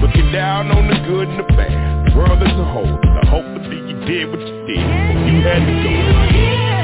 Looking 0.01 0.31
down 0.31 0.71
on 0.71 0.87
the 0.87 0.99
good 1.09 1.27
and 1.27 1.39
the 1.39 1.47
bad. 1.57 2.11
The 2.11 2.15
world 2.15 2.39
as 2.39 2.53
a 2.53 2.67
whole. 2.71 2.95
I 3.03 3.25
hopefully 3.27 3.81
you 3.89 3.97
did 4.05 4.29
what 4.29 4.39
you 4.39 4.55
did. 4.69 4.79
You 4.79 5.41
had 5.41 5.65
to 5.65 5.73
go. 5.83 6.76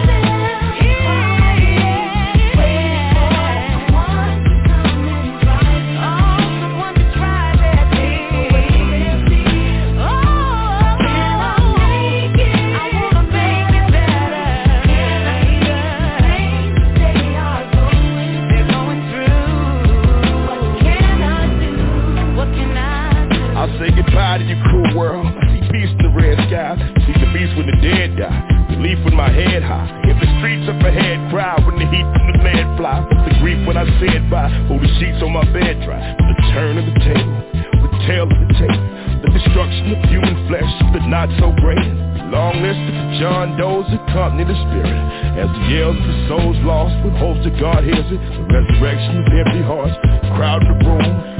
John 43.20 43.58
Doe's 43.58 43.86
accompany 43.94 44.44
the 44.46 44.58
spirit. 44.70 44.98
As 45.38 45.50
the 45.50 45.64
yells 45.70 45.98
of 45.98 46.06
the 46.06 46.18
souls 46.30 46.58
lost 46.66 46.96
with 47.06 47.14
hopes 47.18 47.44
that 47.46 47.60
God 47.60 47.84
hears 47.84 48.06
it. 48.10 48.22
The 48.22 48.46
resurrection 48.50 49.22
of 49.22 49.26
empty 49.30 49.62
hearts. 49.62 49.96
Crowd 50.34 50.64
in 50.64 50.70
the 50.74 50.80
room. 50.86 51.34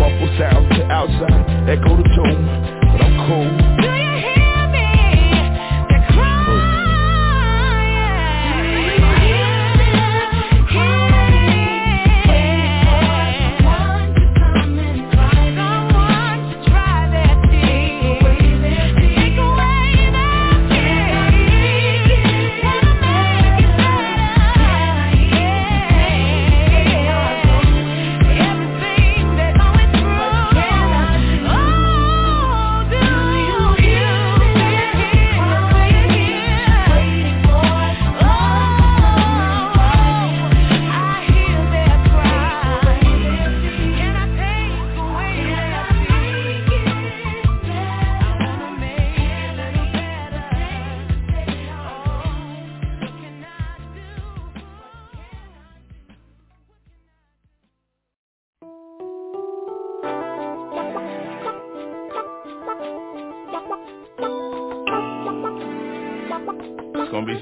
Muffled 0.00 0.32
sound 0.38 0.70
to 0.70 0.84
outside, 0.88 1.68
echo 1.68 1.96
the 1.96 2.08
tomb, 2.16 2.46
but 2.90 3.04
I'm 3.04 3.28
cool. 3.28 3.59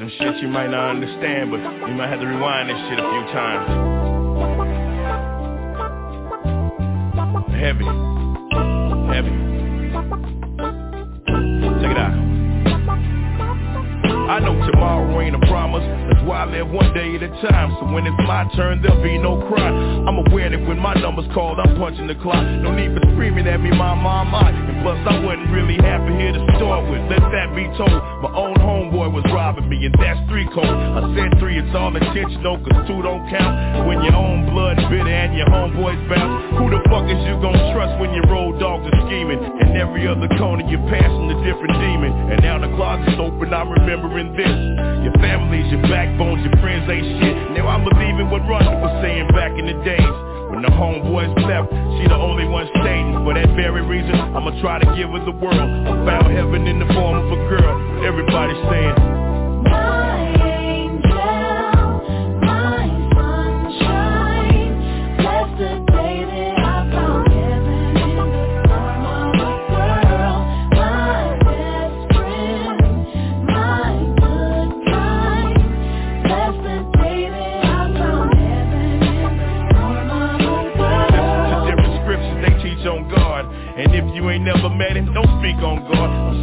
Some 0.09 0.19
shit 0.19 0.43
you 0.43 0.49
might 0.49 0.69
not 0.69 0.91
understand, 0.91 1.51
but 1.51 1.59
you 1.59 1.95
might 1.95 2.09
have 2.09 2.21
to 2.21 2.27
rewind 2.27 2.71
this 2.71 2.77
shit 2.89 2.99
a 2.99 3.03
few 3.03 3.25
times. 3.33 3.69
Heavy. 7.53 7.85
Heavy. 9.13 9.35
Check 11.81 11.91
it 11.91 11.99
out. 11.99 12.15
I 14.31 14.39
know 14.41 14.78
tomorrow 14.89 15.21
ain't 15.21 15.37
a 15.37 15.45
promise, 15.53 15.85
that's 16.09 16.25
why 16.25 16.45
I 16.45 16.47
live 16.49 16.69
one 16.73 16.95
day 16.97 17.13
at 17.17 17.23
a 17.23 17.29
time. 17.45 17.77
So 17.77 17.93
when 17.93 18.09
it's 18.09 18.17
my 18.25 18.49
turn, 18.57 18.81
there'll 18.81 19.03
be 19.05 19.19
no 19.21 19.37
cry. 19.53 19.69
I'm 19.69 20.17
aware 20.25 20.49
that 20.49 20.65
when 20.65 20.81
my 20.81 20.95
number's 20.95 21.29
called, 21.37 21.61
I'm 21.61 21.77
punching 21.77 22.09
the 22.09 22.17
clock. 22.25 22.41
No 22.65 22.73
need 22.73 22.97
for 22.97 23.05
screaming 23.13 23.47
at 23.47 23.61
me, 23.61 23.69
my 23.69 23.93
mom, 23.93 24.33
my. 24.33 24.49
And 24.49 24.81
plus, 24.81 24.97
I 25.05 25.21
wasn't 25.21 25.53
really 25.53 25.77
happy 25.77 26.17
here 26.17 26.33
to 26.33 26.41
start 26.57 26.89
with. 26.89 27.05
Let 27.13 27.21
that 27.21 27.53
be 27.53 27.69
told. 27.77 28.01
My 28.25 28.33
own 28.33 28.57
homeboy 28.57 29.13
was 29.13 29.25
robbing 29.29 29.69
me, 29.69 29.85
and 29.85 29.93
that's 30.01 30.25
three 30.33 30.49
code. 30.57 30.65
I 30.65 31.05
said 31.13 31.37
three, 31.37 31.61
it's 31.61 31.75
all 31.77 31.93
intentional, 31.93 32.57
cause 32.65 32.81
two 32.89 33.05
don't 33.05 33.29
count. 33.29 33.85
When 33.85 34.01
your 34.01 34.17
own 34.17 34.49
blood 34.49 34.81
bitter 34.89 35.05
and 35.05 35.37
your 35.37 35.53
homeboys 35.53 36.01
bounce, 36.09 36.57
who 36.57 36.73
the 36.73 36.81
fuck 36.89 37.05
is 37.13 37.21
you 37.29 37.37
gonna 37.45 37.77
trust 37.77 37.93
when 38.01 38.17
your 38.17 38.25
road 38.33 38.57
dogs 38.57 38.89
are 38.89 39.01
scheming? 39.05 39.37
And 39.37 39.77
every 39.77 40.09
other 40.09 40.33
corner 40.41 40.65
you're 40.65 40.81
passing 40.89 41.29
a 41.29 41.37
different 41.45 41.77
demon. 41.77 42.33
And 42.33 42.41
now 42.41 42.57
the 42.57 42.73
closet's 42.73 43.21
open, 43.21 43.53
I'm 43.53 43.69
remembering 43.69 44.33
this. 44.33 44.78
Your 45.05 45.15
family's 45.19 45.71
your 45.73 45.83
backbones, 45.83 46.43
your 46.45 46.57
friends 46.61 46.89
ain't 46.91 47.07
shit. 47.21 47.35
Now 47.57 47.69
I'm 47.69 47.85
believing 47.85 48.31
what 48.31 48.43
Rhonda 48.43 48.81
was 48.81 48.95
saying 49.03 49.29
back 49.35 49.53
in 49.59 49.67
the 49.67 49.77
days. 49.85 50.15
When 50.51 50.63
the 50.63 50.73
homeboys 50.73 51.31
left, 51.45 51.69
she 51.99 52.09
the 52.09 52.17
only 52.17 52.49
one 52.49 52.67
staying. 52.81 53.25
For 53.25 53.35
that 53.35 53.49
very 53.55 53.83
reason, 53.85 54.15
I'ma 54.15 54.57
try 54.61 54.81
to 54.81 54.89
give 54.97 55.11
her 55.11 55.23
the 55.25 55.37
world. 55.37 55.59
I 55.59 55.93
found 56.07 56.33
heaven 56.33 56.67
in 56.67 56.79
the 56.79 56.89
form 56.97 57.21
of 57.21 57.29
a 57.29 57.41
girl. 57.53 58.05
Everybody 58.07 58.55
saying, 58.73 59.18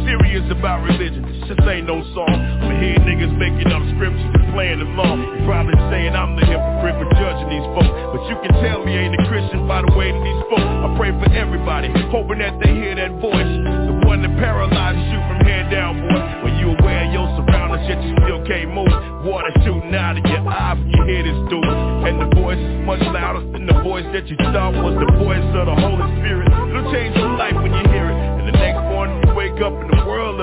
serious 0.06 0.46
about 0.54 0.86
religion. 0.86 1.26
This 1.50 1.58
ain't 1.66 1.86
no 1.86 2.02
song. 2.14 2.30
I'm 2.30 2.78
hear 2.78 2.94
niggas 3.02 3.34
making 3.34 3.70
up 3.74 3.82
scriptures 3.98 4.30
and 4.38 4.46
playing 4.54 4.80
along. 4.80 5.22
You're 5.22 5.46
probably 5.46 5.74
saying 5.90 6.14
I'm 6.14 6.38
the 6.38 6.46
hypocrite 6.46 6.96
for 7.02 7.10
judging 7.18 7.50
these 7.50 7.66
folks. 7.74 7.90
But 8.14 8.22
you 8.30 8.36
can 8.42 8.54
tell 8.62 8.86
me 8.86 8.94
ain't 8.94 9.18
a 9.18 9.22
Christian 9.26 9.66
by 9.66 9.82
the 9.82 9.90
way 9.98 10.14
that 10.14 10.22
these 10.22 10.42
folks. 10.46 10.62
I 10.62 10.88
pray 10.94 11.10
for 11.10 11.28
everybody, 11.34 11.90
hoping 12.14 12.38
that 12.38 12.54
they 12.62 12.70
hear 12.70 12.94
that 12.94 13.18
voice. 13.18 13.50
The 13.90 13.94
one 14.06 14.22
that 14.22 14.32
paralyzes 14.38 15.06
you 15.10 15.18
from 15.26 15.38
head 15.42 15.70
down, 15.70 15.98
boy. 16.06 16.18
When 16.46 16.54
you 16.62 16.74
aware 16.78 17.06
of 17.06 17.10
your 17.10 17.26
surroundings, 17.38 17.86
yet 17.90 17.98
you 18.02 18.14
still 18.22 18.42
can't 18.46 18.70
move. 18.70 18.94
Water 19.26 19.50
shooting 19.66 19.94
out 19.94 20.18
of 20.18 20.24
your 20.26 20.46
eye 20.46 20.74
when 20.78 20.90
you 20.90 21.02
hear 21.10 21.22
this 21.26 21.40
dude. 21.50 21.66
And 22.06 22.22
the 22.22 22.30
voice 22.38 22.58
is 22.62 22.78
much 22.86 23.02
louder 23.10 23.42
than 23.50 23.66
the 23.66 23.78
voice 23.82 24.06
that 24.14 24.26
you 24.30 24.38
thought 24.38 24.74
was 24.74 24.94
the 24.98 25.10
voice 25.18 25.46
of 25.54 25.66
the 25.66 25.76
Holy 25.78 26.06
Spirit. 26.22 26.46
It'll 26.46 26.90
change 26.94 27.14
your 27.18 27.34
life 27.34 27.54
when 27.58 27.74
you 27.74 27.84
hear 27.90 28.06
it. 28.06 28.18
And 28.38 28.46
the 28.46 28.56
next 28.58 28.82
morning 28.90 29.18
you 29.26 29.34
wake 29.34 29.58
up 29.58 29.74
and 29.74 29.90
the 29.90 29.95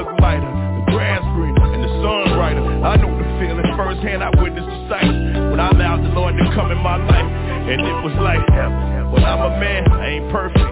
look 0.04 0.20
lighter. 0.20 0.52
The 0.52 0.84
grass 0.92 1.24
greener 1.34 1.64
and 1.64 1.82
the 1.84 1.92
sun 2.04 2.36
brighter. 2.36 2.64
I 2.84 3.00
know 3.00 3.12
the 3.16 3.28
feeling 3.40 3.68
firsthand. 3.80 4.24
I 4.24 4.30
witnessed 4.36 4.68
the 4.68 4.80
sights 4.92 5.16
when 5.50 5.60
I 5.60 5.72
allowed 5.72 6.04
the 6.04 6.12
Lord 6.12 6.36
to 6.36 6.46
come 6.56 6.72
in 6.72 6.80
my 6.84 7.00
life. 7.00 7.30
And 7.72 7.80
it 7.80 7.98
was 8.04 8.16
like 8.20 8.44
heaven. 8.52 9.12
But 9.16 9.24
I'm 9.24 9.40
a 9.40 9.52
man, 9.60 9.88
I 9.92 10.20
ain't 10.20 10.28
perfect. 10.32 10.68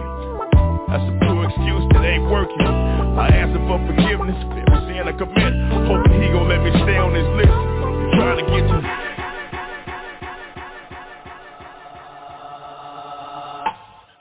That's 0.91 1.07
a 1.07 1.13
pure 1.23 1.47
excuse 1.47 1.85
that 1.95 2.03
ain't 2.03 2.27
working. 2.27 2.67
I 3.15 3.31
asked 3.31 3.55
him 3.55 3.63
for 3.63 3.79
forgiveness 3.87 4.35
for 4.51 4.59
every 4.59 4.79
sin 4.91 5.07
I 5.07 5.15
commit. 5.15 5.53
Hoping 5.87 6.19
he 6.19 6.27
gon' 6.35 6.51
let 6.51 6.59
me 6.59 6.71
stay 6.83 6.99
on 6.99 7.15
his 7.15 7.29
list. 7.39 7.55
Trying 8.19 8.43
to 8.43 8.45
get 8.51 8.67
to 8.67 9.10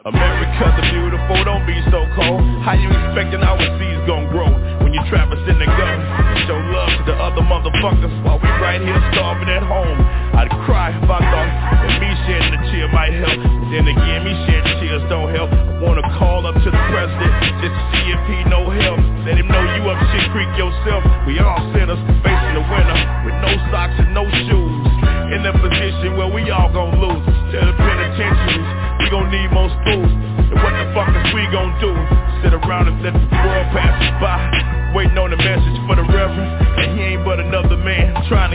America's 0.01 0.73
beautiful, 0.97 1.45
don't 1.45 1.69
be 1.69 1.77
so 1.93 2.01
cold. 2.17 2.41
How 2.65 2.73
you 2.73 2.89
expecting 2.89 3.45
our 3.45 3.61
seeds 3.61 4.01
gon' 4.09 4.33
grow 4.33 4.49
when 4.81 4.97
you 4.97 5.03
trappers 5.13 5.45
in 5.45 5.61
the 5.61 5.69
guns? 5.69 6.01
Show 6.49 6.57
love 6.57 6.89
to 6.97 7.03
the 7.05 7.17
other 7.21 7.45
motherfuckers 7.45 8.09
while 8.25 8.41
we 8.41 8.49
right 8.65 8.81
here 8.81 8.97
starving 9.13 9.53
at 9.53 9.61
home. 9.61 10.01
I'd 10.33 10.49
cry 10.65 10.97
if 10.97 11.05
I 11.05 11.21
thought 11.21 11.53
that 11.85 12.01
me 12.01 12.09
shedding 12.25 12.49
a 12.49 12.61
tear 12.73 12.89
might 12.89 13.13
help. 13.13 13.45
Then 13.69 13.93
again, 13.93 14.25
me 14.25 14.33
shedding 14.49 14.81
tears 14.81 15.05
don't 15.13 15.37
help. 15.37 15.53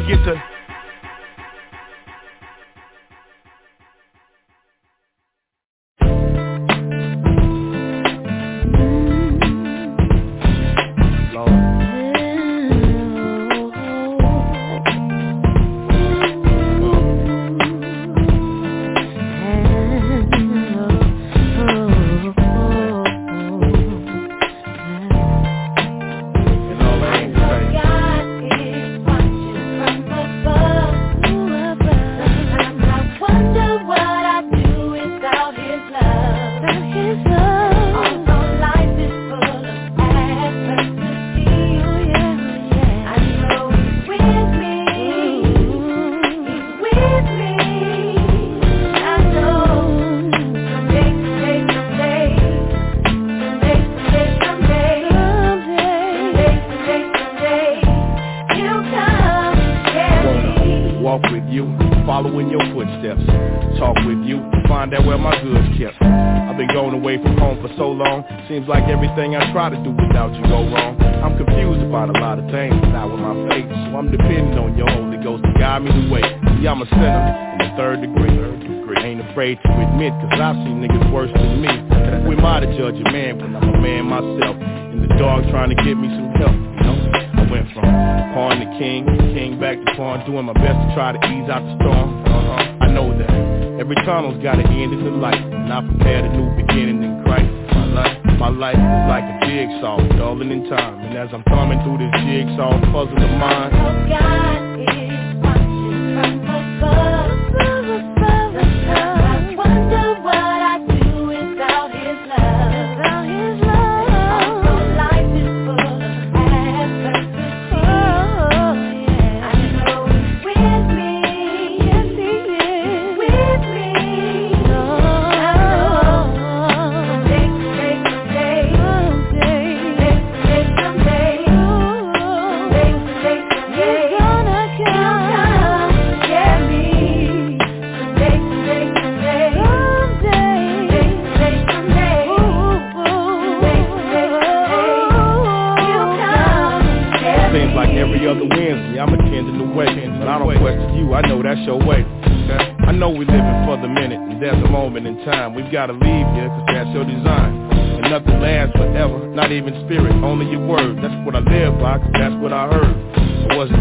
get 0.07 0.23
to 0.23 0.44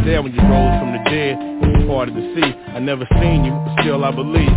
there 0.05 0.21
when 0.21 0.33
you 0.37 0.43
rose 0.45 0.77
from 0.79 0.93
the 0.93 1.03
dead 1.09 1.40
It's 1.40 1.88
part 1.88 2.09
of 2.09 2.14
the 2.14 2.25
sea. 2.37 2.51
I 2.77 2.79
never 2.79 3.09
seen 3.21 3.45
you, 3.45 3.53
but 3.53 3.81
still 3.81 4.05
I 4.05 4.12
believe. 4.12 4.53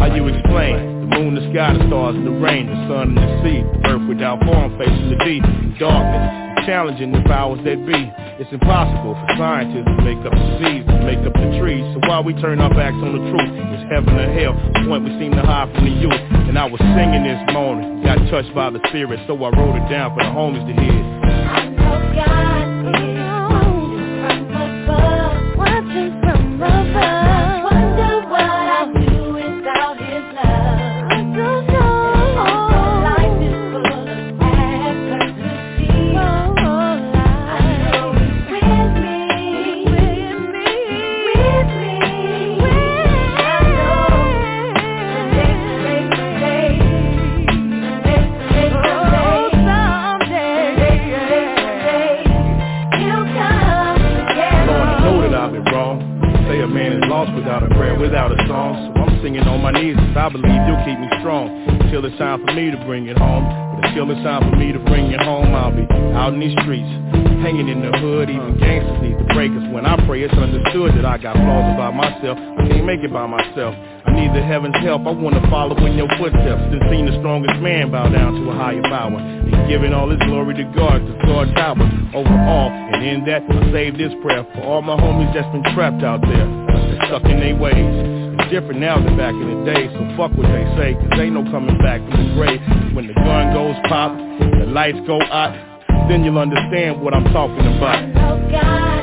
How 0.00 0.08
you 0.08 0.24
explain? 0.28 1.04
The 1.04 1.08
moon, 1.20 1.36
the 1.36 1.44
sky, 1.52 1.76
the 1.76 1.84
stars, 1.88 2.16
and 2.16 2.26
the 2.26 2.36
rain 2.40 2.66
The 2.66 2.76
sun 2.88 3.12
and 3.12 3.20
the 3.20 3.28
sea. 3.44 3.60
The 3.60 3.80
earth 3.92 4.08
without 4.08 4.40
form 4.44 4.72
facing 4.80 5.12
the 5.12 5.20
deep. 5.20 5.44
Darkness, 5.76 6.64
challenging 6.64 7.12
the 7.12 7.20
powers 7.28 7.60
that 7.68 7.76
be. 7.84 8.00
It's 8.40 8.50
impossible 8.50 9.14
for 9.14 9.28
scientists 9.36 9.84
to 9.84 9.96
make 10.02 10.18
up 10.24 10.32
the 10.32 10.48
seas 10.58 10.82
To 10.88 10.96
make 11.04 11.20
up 11.22 11.36
the 11.36 11.48
trees. 11.60 11.84
So 11.92 12.00
while 12.08 12.24
we 12.24 12.32
turn 12.40 12.58
our 12.60 12.72
backs 12.72 12.96
on 12.96 13.12
the 13.12 13.22
truth? 13.30 13.52
It's 13.52 13.84
heaven 13.92 14.16
or 14.16 14.32
hell. 14.32 14.56
The 14.74 14.88
point 14.88 15.04
we 15.04 15.12
seem 15.20 15.36
to 15.36 15.44
hide 15.44 15.68
from 15.76 15.84
the 15.84 15.92
youth. 15.92 16.24
And 16.48 16.56
I 16.56 16.64
was 16.64 16.80
singing 16.80 17.22
this 17.22 17.40
morning. 17.52 18.00
Got 18.00 18.16
touched 18.32 18.54
by 18.56 18.72
the 18.72 18.80
spirit 18.88 19.20
So 19.28 19.36
I 19.44 19.52
wrote 19.52 19.76
it 19.76 19.86
down 19.92 20.16
for 20.16 20.24
the 20.24 20.32
homies 20.32 20.64
to 20.64 20.74
hear. 20.80 21.00
I 21.52 21.68
know 21.68 22.00
God. 22.16 22.53
heaven's 74.64 74.84
help, 74.84 75.06
I 75.06 75.10
wanna 75.10 75.44
follow 75.50 75.76
in 75.84 75.96
your 75.96 76.08
footsteps. 76.16 76.62
and 76.72 76.80
seen 76.90 77.06
the 77.06 77.18
strongest 77.18 77.60
man 77.60 77.90
bow 77.90 78.08
down 78.08 78.34
to 78.34 78.50
a 78.50 78.54
higher 78.54 78.82
power. 78.82 79.18
And 79.18 79.68
giving 79.68 79.92
all 79.92 80.08
his 80.08 80.18
glory 80.20 80.54
to 80.54 80.64
God, 80.74 81.04
to 81.04 81.14
God 81.26 81.54
towers 81.54 81.92
over 82.14 82.32
all. 82.48 82.70
And 82.70 83.04
in 83.04 83.24
that, 83.26 83.42
I 83.44 83.72
save 83.72 83.98
this 83.98 84.12
prayer 84.22 84.44
for 84.54 84.62
all 84.62 84.82
my 84.82 84.96
homies 84.96 85.32
that's 85.34 85.48
been 85.52 85.64
trapped 85.74 86.02
out 86.02 86.22
there. 86.22 86.48
Stuck 87.06 87.24
in 87.24 87.40
their 87.40 87.56
ways. 87.56 87.76
It's 88.40 88.50
different 88.50 88.80
now 88.80 88.96
than 88.96 89.16
back 89.16 89.34
in 89.34 89.44
the 89.44 89.72
day, 89.72 89.88
so 89.92 90.00
fuck 90.16 90.32
what 90.36 90.48
they 90.48 90.64
say, 90.76 90.94
cause 90.94 91.20
ain't 91.20 91.34
no 91.34 91.44
coming 91.50 91.78
back 91.78 92.00
from 92.10 92.28
the 92.28 92.34
grave. 92.34 92.60
When 92.94 93.06
the 93.06 93.14
gun 93.14 93.52
goes 93.52 93.76
pop, 93.88 94.16
the 94.16 94.66
lights 94.66 94.98
go 95.06 95.20
out, 95.20 95.54
then 96.08 96.24
you'll 96.24 96.38
understand 96.38 97.00
what 97.02 97.14
I'm 97.14 97.24
talking 97.32 97.66
about. 97.76 98.00
Oh 98.16 98.50
God. 98.50 98.93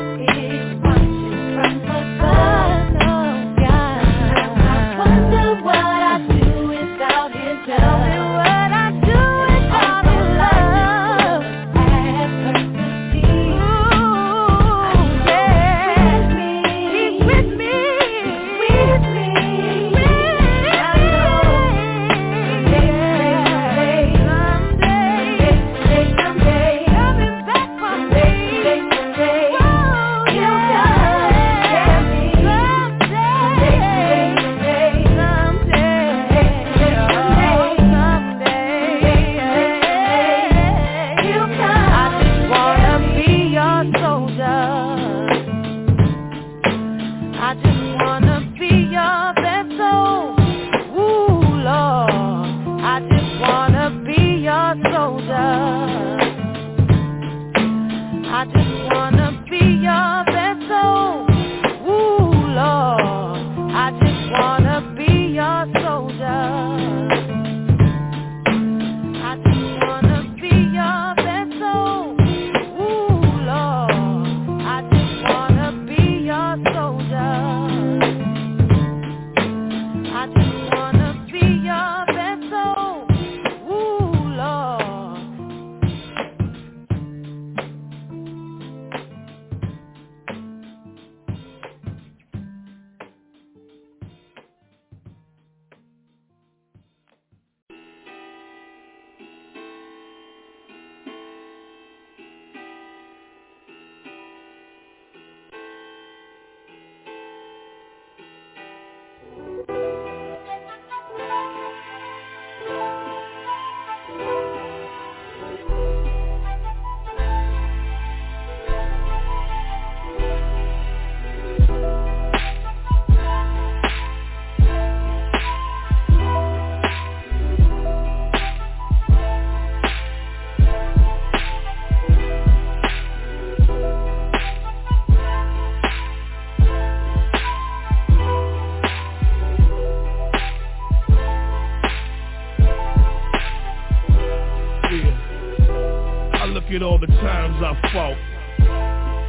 All 146.82 146.98
the 146.98 147.06
times 147.06 147.62
I 147.62 147.72
fought. 147.94 148.18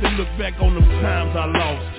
Then 0.02 0.18
look 0.18 0.28
back 0.42 0.58
on 0.60 0.74
them 0.74 0.86
times 1.06 1.38
I 1.38 1.46
lost. 1.46 1.94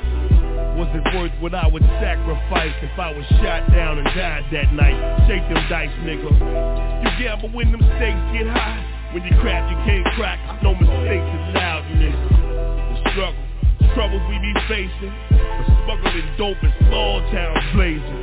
Was 0.74 0.90
it 0.90 1.06
worth 1.14 1.30
what 1.38 1.54
I 1.54 1.66
would 1.70 1.86
sacrifice 2.02 2.74
if 2.82 2.98
I 2.98 3.14
was 3.14 3.24
shot 3.38 3.70
down 3.70 3.98
and 4.02 4.06
died 4.18 4.44
that 4.50 4.74
night? 4.74 4.98
Shake 5.30 5.46
them 5.46 5.62
dice, 5.70 5.94
nigga. 6.02 6.26
You 6.26 7.10
gamble 7.22 7.54
when 7.54 7.70
them 7.70 7.80
stakes 7.94 8.18
get 8.34 8.50
high. 8.50 8.82
When 9.14 9.22
you 9.22 9.30
crack, 9.38 9.62
you 9.70 9.78
can't 9.86 10.06
crack. 10.18 10.42
No 10.62 10.74
mistakes 10.74 11.30
allowed 11.54 11.86
in. 12.02 12.10
The 12.10 13.10
struggle, 13.14 13.46
troubles 13.94 14.22
we 14.26 14.36
be 14.42 14.52
facing. 14.66 15.14
The 15.30 15.64
smuggling 15.86 16.28
dope 16.34 16.58
in 16.66 16.72
small 16.90 17.22
towns 17.30 17.62
blazing. 17.78 18.20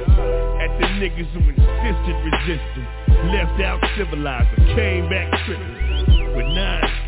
At 0.59 0.71
the 0.83 0.87
niggas 0.99 1.31
who 1.31 1.39
insisted 1.47 2.17
resisting. 2.27 2.87
Left 3.31 3.55
out 3.63 3.79
civilized, 3.95 4.51
but 4.57 4.75
came 4.75 5.07
back 5.07 5.31
tripping. 5.47 6.35
With 6.35 6.51
nine 6.51 7.00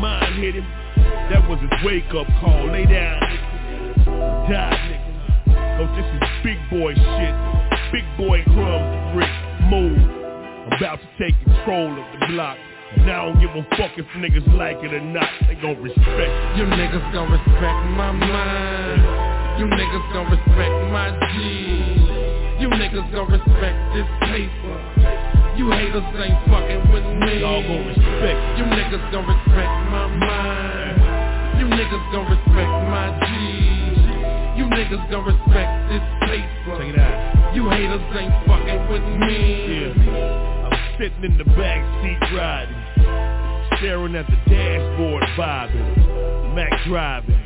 mine 0.00 0.40
hit 0.40 0.54
him, 0.56 0.64
that 1.28 1.44
was 1.48 1.60
his 1.60 1.70
wake 1.84 2.08
up 2.16 2.26
call. 2.40 2.72
Lay 2.72 2.86
down, 2.88 3.20
nigga. 3.20 4.48
Die, 4.48 4.80
nigga. 4.88 5.10
Cause 5.76 5.92
this 5.96 6.08
is 6.08 6.20
big 6.42 6.58
boy 6.72 6.92
shit. 6.96 7.34
Big 7.92 8.06
boy 8.16 8.42
crumbs, 8.56 9.14
brick, 9.14 9.32
move. 9.68 10.00
I'm 10.00 10.72
about 10.72 10.98
to 11.00 11.08
take 11.20 11.36
control 11.44 11.92
of 11.92 12.06
the 12.18 12.26
block. 12.32 12.56
Now 13.04 13.28
I 13.28 13.32
don't 13.32 13.40
give 13.40 13.50
a 13.54 13.62
fuck 13.76 13.92
if 13.96 14.06
niggas 14.16 14.44
like 14.56 14.82
it 14.82 14.92
or 14.92 15.04
not. 15.04 15.28
They 15.46 15.54
gon' 15.54 15.80
respect 15.80 16.08
it. 16.08 16.56
You 16.56 16.64
niggas 16.64 17.12
gon' 17.12 17.30
respect 17.30 17.78
my 17.94 18.10
mind. 18.12 19.60
You 19.60 19.66
niggas 19.68 20.06
gon' 20.12 20.28
respect 20.32 20.74
my 20.90 21.12
G. 21.32 22.60
You 22.60 22.68
niggas 22.68 23.08
gon' 23.12 23.30
respect 23.30 23.76
this 23.94 24.08
paper. 24.26 24.76
You 25.56 25.70
haters 25.70 26.04
ain't 26.16 26.40
fucking 26.48 26.92
with 26.92 27.06
me. 27.20 27.40
Y'all 27.40 27.62
gon' 27.62 27.86
respect. 27.88 28.38
You 28.58 28.64
niggas 28.64 29.12
gon' 29.12 29.26
respect 29.28 29.79
my 30.18 30.26
mind. 30.26 31.60
You 31.60 31.66
niggas 31.66 32.12
gon' 32.12 32.26
respect 32.26 32.72
my 32.90 33.06
G. 33.22 33.30
You 34.58 34.64
niggas 34.66 35.10
gon' 35.10 35.24
respect 35.24 35.70
this 35.88 36.04
paper. 36.26 36.78
Check 36.78 36.94
it 36.94 36.98
out. 36.98 37.54
You 37.54 37.68
haters 37.68 38.02
ain't 38.16 38.34
fucking 38.46 38.88
with 38.90 39.06
me. 39.20 39.94
Yeah. 39.94 40.66
I'm 40.66 40.98
sitting 40.98 41.24
in 41.24 41.38
the 41.38 41.44
back 41.44 41.80
seat 42.02 42.20
riding. 42.34 42.76
Staring 43.78 44.14
at 44.16 44.26
the 44.26 44.36
dashboard 44.50 45.22
vibing. 45.38 46.54
Mac 46.54 46.72
driving. 46.86 47.40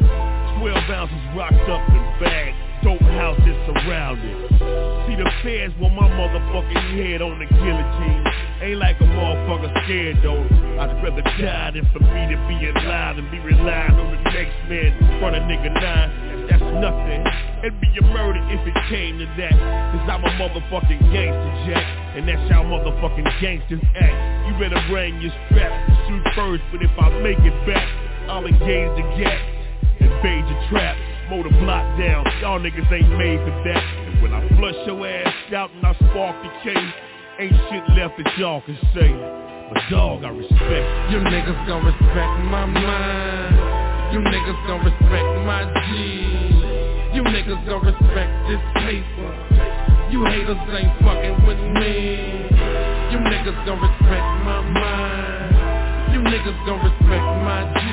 12 0.60 0.76
ounces 0.90 1.36
rocked 1.36 1.68
up 1.68 1.88
in 1.88 2.04
bags. 2.20 2.56
Dope 2.82 3.00
house 3.00 3.38
is 3.40 3.56
surrounded. 3.66 4.50
See 5.06 5.16
the 5.16 5.30
feds 5.42 5.72
want 5.80 5.94
my 5.94 6.08
motherfucking 6.08 6.96
head 6.96 7.22
on 7.22 7.38
the 7.38 7.46
guillotine. 7.46 8.43
Ain't 8.62 8.78
like 8.78 9.00
a 9.00 9.04
motherfucker 9.04 9.70
scared 9.84 10.18
though. 10.22 10.42
I'd 10.78 10.94
rather 11.02 11.22
die 11.22 11.70
than 11.74 11.86
for 11.92 12.00
me 12.00 12.22
to 12.30 12.38
be 12.46 12.66
alive 12.70 13.18
and 13.18 13.30
be 13.30 13.38
relying 13.40 13.98
on 13.98 14.14
the 14.14 14.30
next 14.30 14.54
man 14.70 14.94
front 15.18 15.36
of 15.36 15.42
nigga 15.48 15.72
nine. 15.74 16.46
That's 16.48 16.62
nothing. 16.78 17.24
It'd 17.64 17.80
be 17.80 17.88
a 17.98 18.04
murder 18.12 18.40
if 18.52 18.60
it 18.66 18.76
came 18.88 19.18
to 19.18 19.26
that. 19.40 19.56
Cause 19.56 20.06
I'm 20.06 20.24
a 20.24 20.32
motherfucking 20.36 21.00
gangster, 21.12 21.52
Jack. 21.66 21.86
And 22.14 22.28
that's 22.28 22.50
how 22.52 22.62
motherfucking 22.62 23.26
gangsters 23.40 23.80
act. 23.96 24.16
You 24.46 24.52
better 24.60 24.80
bring 24.88 25.20
your 25.20 25.32
strap, 25.48 25.72
to 25.88 25.92
shoot 26.06 26.22
first, 26.36 26.62
but 26.70 26.82
if 26.82 26.92
I 26.98 27.08
make 27.20 27.40
it 27.40 27.56
back, 27.66 27.88
I'll 28.28 28.46
engage 28.46 28.92
the 28.94 29.04
gas. 29.16 29.40
Invade 29.98 30.44
your 30.46 30.62
trap, 30.70 30.96
mow 31.30 31.42
the 31.42 31.50
block 31.64 31.84
down. 31.98 32.24
Y'all 32.40 32.60
niggas 32.60 32.92
ain't 32.92 33.10
made 33.18 33.40
for 33.40 33.56
that. 33.66 33.82
And 33.82 34.22
when 34.22 34.32
I 34.32 34.46
flush 34.56 34.76
your 34.86 35.00
ass 35.08 35.32
out 35.54 35.70
and 35.72 35.84
I 35.84 35.94
spark 35.94 36.36
the 36.44 36.52
case, 36.62 36.92
ain't 37.38 37.56
shit 37.70 37.84
left 37.96 38.16
that 38.18 38.38
y'all 38.38 38.60
can 38.62 38.78
say. 38.94 39.10
But 39.72 39.82
dog, 39.90 40.24
I 40.24 40.28
respect. 40.28 40.86
You 41.10 41.18
niggas 41.18 41.66
gon' 41.66 41.84
respect 41.84 42.32
my 42.46 42.66
mind. 42.66 44.12
You 44.12 44.20
niggas 44.20 44.60
gon' 44.66 44.84
respect 44.84 45.28
my 45.42 45.66
G. 45.66 47.16
You 47.16 47.22
niggas 47.22 47.66
gon' 47.66 47.82
respect 47.82 48.32
this 48.46 48.62
paper. 48.86 49.30
You 50.10 50.24
haters 50.24 50.62
ain't 50.78 50.94
fucking 51.02 51.46
with 51.46 51.58
me. 51.80 52.46
You 53.10 53.18
niggas 53.18 53.66
gon' 53.66 53.80
respect 53.82 54.26
my 54.46 54.60
mind. 54.62 56.14
You 56.14 56.20
niggas 56.20 56.66
gon' 56.66 56.80
respect 56.86 57.26
my 57.42 57.66
G. 57.74 57.84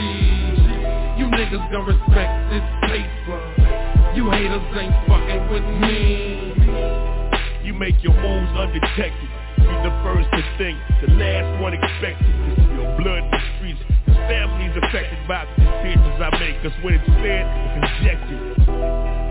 You 1.17 1.25
niggas 1.33 1.71
gon' 1.71 1.85
respect 1.85 2.33
this 2.51 2.65
paper. 2.85 3.39
You 4.13 4.29
haters 4.29 4.61
ain't 4.77 4.93
fucking 5.07 5.43
with 5.49 5.65
me. 5.81 6.31
You 7.63 7.73
make 7.73 8.03
your 8.03 8.13
moves 8.13 8.51
undetected. 8.57 9.30
Be 9.61 9.75
the 9.85 9.93
first 10.03 10.27
to 10.33 10.41
think, 10.57 10.77
the 11.01 11.13
last 11.17 11.61
one 11.61 11.73
expected. 11.73 12.25
To 12.25 12.49
see 12.57 12.73
your 12.75 12.89
blood 12.97 13.23
in 13.23 13.31
the 13.31 13.41
streets. 13.57 13.81
Cause 14.05 14.17
families 14.29 14.73
affected 14.77 15.21
by 15.27 15.45
the 15.45 15.63
decisions 15.63 16.17
I 16.21 16.29
make. 16.37 16.55
Cause 16.61 16.75
when 16.83 16.95
it's 16.95 17.07
said, 17.21 17.43
it's 17.45 17.75
injected. 17.81 18.39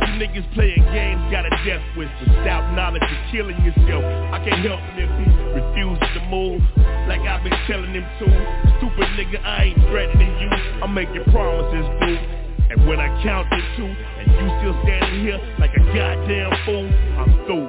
You 0.00 0.12
niggas 0.18 0.48
playing 0.54 0.84
games 0.92 1.22
got 1.30 1.46
a 1.46 1.52
death 1.64 1.84
wish 1.96 2.10
without 2.26 2.74
knowledge 2.74 3.02
of 3.02 3.20
killing 3.30 3.58
yourself. 3.62 4.04
I 4.34 4.42
can't 4.44 4.62
help 4.64 4.80
it 4.96 5.06
if 5.06 5.10
he 5.20 5.26
refuses 5.54 6.10
to 6.14 6.22
move. 6.28 6.62
Like 7.06 7.20
I've 7.26 7.42
been 7.42 7.56
telling 7.66 7.92
him 7.92 8.06
to. 8.20 8.26
Stupid 8.78 9.08
nigga, 9.18 9.42
I 9.44 9.72
ain't 9.72 9.80
threatening 9.90 10.32
you. 10.40 10.50
I'm 10.82 10.94
making 10.94 11.24
promises, 11.30 11.86
dude. 12.00 12.18
And 12.70 12.86
when 12.86 13.00
I 13.00 13.10
count 13.22 13.50
to 13.50 13.60
two, 13.76 13.86
and 13.86 14.30
you 14.30 14.46
still 14.62 14.76
standing 14.84 15.26
here 15.26 15.40
like 15.58 15.74
a 15.74 15.82
goddamn 15.90 16.54
fool, 16.64 16.86
I'm 17.18 17.30
through. 17.46 17.66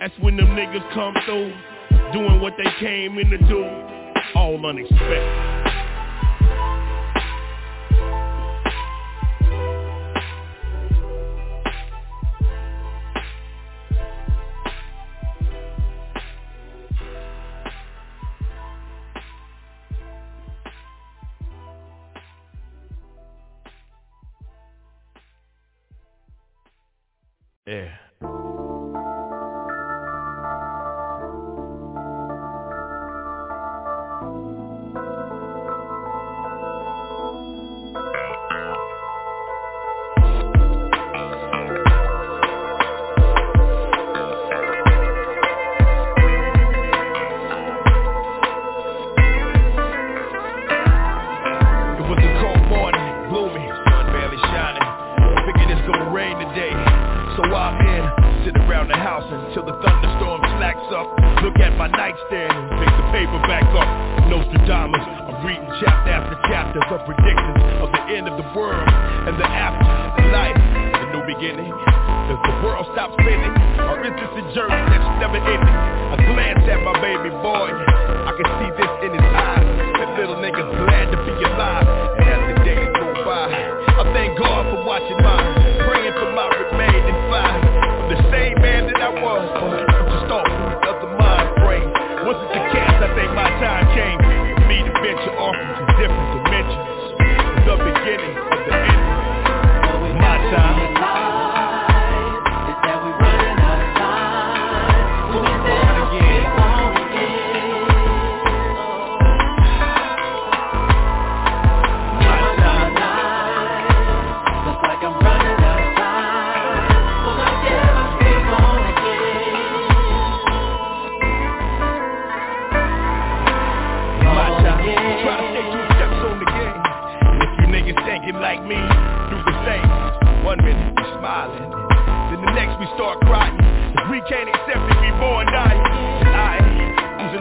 That's 0.00 0.14
when 0.20 0.36
them 0.36 0.48
niggas 0.48 0.82
come 0.92 1.14
through, 1.24 1.54
doing 2.14 2.40
what 2.40 2.54
they 2.56 2.70
came 2.78 3.18
in 3.18 3.28
to 3.28 3.38
do, 3.38 3.64
all 4.36 4.64
unexpected. 4.64 5.64
Yeah. 27.66 28.03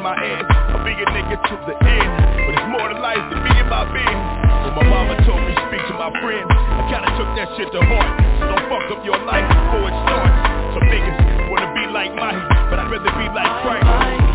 My 0.04 0.20
head, 0.20 0.44
I'll 0.76 0.84
be 0.84 0.92
a 0.92 1.08
nigga 1.16 1.40
to 1.40 1.56
the 1.64 1.76
end. 1.80 2.12
But 2.44 2.60
it's 2.60 2.70
more 2.76 2.92
to 2.92 3.00
life 3.00 3.24
than 3.32 3.40
and 3.40 3.70
my 3.72 3.88
being. 3.96 4.20
When 4.68 4.76
my 4.76 4.84
mama 4.84 5.16
told 5.24 5.40
me 5.40 5.56
speak 5.72 5.80
to 5.88 5.96
my 5.96 6.12
friends, 6.20 6.52
I 6.52 6.84
kinda 6.92 7.08
took 7.16 7.32
that 7.40 7.48
shit 7.56 7.72
to 7.72 7.80
heart. 7.80 8.12
So 8.36 8.52
don't 8.52 8.68
fuck 8.68 8.84
up 8.92 9.02
your 9.08 9.16
life 9.24 9.48
before 9.48 9.88
it 9.88 9.96
starts. 10.04 10.36
Some 10.76 10.86
niggas 10.92 11.20
wanna 11.48 11.72
be 11.72 11.88
like 11.88 12.12
Mike, 12.20 12.36
but 12.68 12.84
I'd 12.84 12.92
rather 12.92 13.16
be 13.16 13.28
like 13.32 13.52
Christ. 13.64 13.88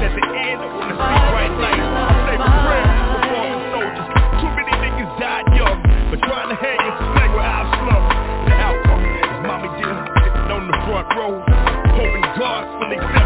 At 0.08 0.12
the 0.16 0.24
end, 0.40 0.56
I 0.56 0.68
wanna 0.72 0.96
see 0.96 1.20
bright 1.36 1.52
lights. 1.60 1.88
My 2.40 2.48
prayers 2.64 3.00
for 3.12 3.20
fallen 3.28 3.60
soldiers. 3.68 4.08
Too 4.40 4.50
many 4.56 4.72
niggas 4.72 5.12
died 5.20 5.46
young, 5.52 5.78
but 6.08 6.18
trying 6.24 6.48
to 6.48 6.56
hang 6.64 6.80
is 6.80 6.96
a 6.96 7.06
flag 7.12 7.30
where 7.36 7.44
I 7.44 7.62
slum. 7.76 8.02
The 8.48 8.54
outcome 8.56 9.04
is 9.04 9.38
mommy 9.44 9.68
dear 9.76 9.96
sitting 10.16 10.48
on 10.48 10.64
the 10.64 10.76
front 10.88 11.06
row, 11.12 11.32
hoping 11.92 12.24
God 12.40 12.64
will 12.80 13.17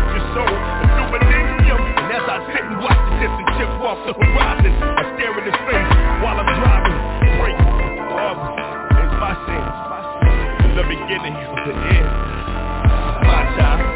off 3.93 4.07
the 4.07 4.15
horizon, 4.15 4.73
I 4.73 5.05
stare 5.17 5.37
in 5.37 5.45
his 5.45 5.59
face 5.69 5.93
while 6.25 6.41
I'm 6.41 6.49
driving. 6.49 6.97
Pray 7.37 7.53
for 7.61 8.33
is 9.05 9.13
my 9.21 9.35
sins. 9.45 10.77
The 10.77 10.85
beginning 10.89 11.37
of 11.37 11.57
the 11.67 11.75
end. 11.93 12.09
My 13.29 13.45
time. 13.61 13.92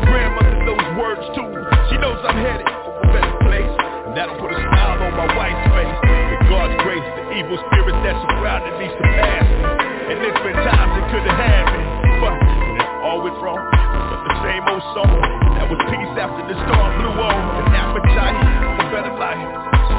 My 0.00 0.08
grandmother 0.08 0.56
those 0.64 0.86
words 0.96 1.24
too. 1.36 1.48
She 1.92 1.96
knows 2.00 2.16
I'm 2.24 2.36
headed 2.40 2.64
for 2.64 2.92
a 3.04 3.08
better 3.12 3.34
place. 3.44 3.74
And 4.08 4.16
that'll 4.16 4.38
put 4.40 4.50
a 4.52 4.58
smile 4.58 4.98
on 5.04 5.12
my 5.14 5.28
wife's 5.36 5.66
face. 5.70 5.96
With 6.32 6.44
God's 6.48 6.76
grace, 6.82 7.04
the 7.04 7.24
evil 7.36 7.58
spirits 7.68 8.00
that 8.04 8.16
surrounded 8.26 8.74
me 8.80 8.86
surpassed 8.96 9.52
me. 9.52 9.64
And 10.10 10.16
there's 10.24 10.40
been 10.42 10.58
times 10.66 10.92
it 10.98 11.06
could've 11.14 11.38
had 11.38 11.64
me 11.70 11.82
But 12.18 12.34
it 12.34 12.88
all 13.04 13.22
went 13.22 13.38
wrong. 13.38 13.62
But 13.62 14.20
the 14.26 14.34
same 14.42 14.64
old 14.66 14.84
song 14.90 15.14
That 15.54 15.70
was 15.70 15.78
peace 15.86 16.14
after 16.18 16.42
the 16.50 16.56
storm 16.66 16.90
blew 16.98 17.14
on 17.14 17.38
An 17.62 17.66
appetite 17.70 18.38
for 18.74 18.86
better 18.90 19.14
life. 19.14 19.38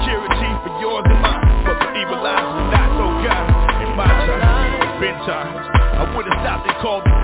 Security 0.01 0.51
for 0.67 0.73
yours 0.83 1.05
and 1.07 1.21
mine. 1.23 1.45
But 1.63 1.77
the 1.79 1.89
evil 1.95 2.19
eyes 2.19 2.43
were 2.43 2.69
not 2.75 2.89
so 2.99 3.05
kind. 3.23 3.47
In 3.87 3.91
my 3.95 4.11
time, 4.11 4.99
been 4.99 5.17
times 5.23 5.63
I 5.73 6.03
would've 6.15 6.33
stopped 6.43 6.67
and 6.67 6.77
called 6.81 7.20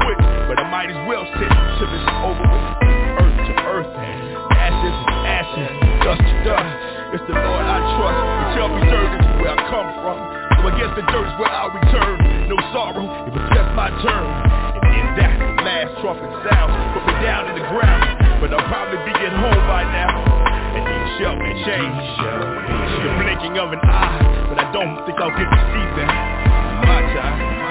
might 0.67 0.91
as 0.91 0.99
well 1.07 1.23
sit 1.39 1.47
till 1.79 1.91
it's 1.95 2.09
over 2.27 2.43
with 2.43 2.65
Earth 3.23 3.39
to 3.47 3.53
earth 3.71 3.91
Ashes 4.51 4.97
to 5.07 5.15
ashes, 5.23 5.71
dust 6.03 6.19
to 6.19 6.35
dust. 6.43 6.71
It's 7.15 7.23
the 7.23 7.39
Lord 7.39 7.63
I 7.63 7.79
trust. 7.95 8.19
You 8.19 8.45
tell 8.59 8.69
me 8.75 8.81
dirt 8.91 9.11
is 9.15 9.27
where 9.39 9.53
I 9.55 9.59
come 9.71 9.89
from. 10.03 10.17
So 10.59 10.61
I 10.67 10.73
guess 10.75 10.91
the 10.91 11.05
dirt's 11.07 11.33
where 11.39 11.53
I'll 11.55 11.71
return. 11.71 12.15
No 12.51 12.57
sorrow, 12.75 13.07
it 13.27 13.31
was 13.31 13.47
just 13.55 13.69
my 13.79 13.87
turn. 14.03 14.27
And 14.75 14.91
in 14.91 15.07
that 15.23 15.35
last 15.63 15.91
trumpet 16.03 16.27
sounds, 16.51 16.75
put 16.99 17.03
me 17.07 17.15
down 17.23 17.47
in 17.47 17.55
the 17.55 17.67
ground. 17.71 18.03
But 18.43 18.51
I'll 18.51 18.67
probably 18.67 18.99
be 19.07 19.15
at 19.23 19.33
home 19.39 19.63
by 19.71 19.87
now. 19.87 20.19
And 20.75 20.83
these 20.83 21.09
shall 21.15 21.37
be 21.39 21.51
changed. 21.63 22.11
The 23.07 23.11
blinking 23.23 23.55
of 23.55 23.71
an 23.71 23.79
eye, 23.87 24.51
but 24.51 24.59
I 24.59 24.67
don't 24.75 24.99
think 25.07 25.15
I'll 25.15 25.31
get 25.31 25.47
to 25.47 25.61
see 25.71 25.85
them. 25.95 26.11
My 26.83 27.01
time. 27.15 27.66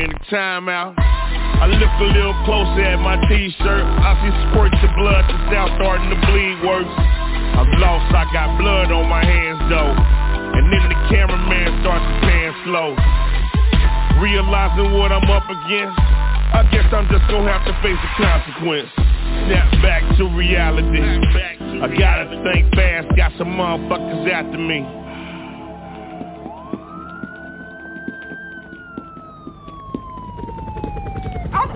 Wait 0.00 0.16
a 0.16 0.20
timeout. 0.32 0.96
I 0.96 1.68
look 1.68 1.92
a 2.00 2.08
little 2.08 2.32
closer 2.48 2.88
at 2.88 2.96
my 3.04 3.20
t-shirt. 3.28 3.84
I 3.84 4.16
see 4.24 4.32
squirts 4.48 4.80
of 4.80 4.88
blood 4.96 5.28
that's 5.28 5.52
now 5.52 5.68
starting 5.76 6.08
to 6.08 6.16
bleed 6.24 6.56
worse. 6.64 6.88
I'm 6.88 7.68
lost, 7.76 8.08
I 8.08 8.24
got 8.32 8.56
blood 8.56 8.88
on 8.96 9.12
my 9.12 9.20
hands 9.20 9.60
though. 9.68 9.92
And 10.56 10.72
then 10.72 10.88
the 10.88 10.96
cameraman 11.12 11.84
starts 11.84 12.00
to 12.00 12.16
pan 12.24 12.48
slow. 12.64 12.96
Realizing 14.24 14.96
what 14.96 15.12
I'm 15.12 15.28
up 15.28 15.44
against 15.44 16.00
I 16.00 16.64
guess 16.72 16.88
I'm 16.96 17.04
just 17.12 17.28
gonna 17.28 17.52
have 17.52 17.68
to 17.68 17.76
face 17.84 18.00
the 18.00 18.12
consequence. 18.24 18.88
Snap 19.52 19.68
back 19.84 20.00
to 20.16 20.32
reality. 20.32 20.96
I 20.96 21.86
gotta 21.92 22.40
think 22.40 22.72
fast, 22.72 23.04
got 23.20 23.36
some 23.36 23.52
motherfuckers 23.52 24.32
after 24.32 24.56
me 24.56 24.99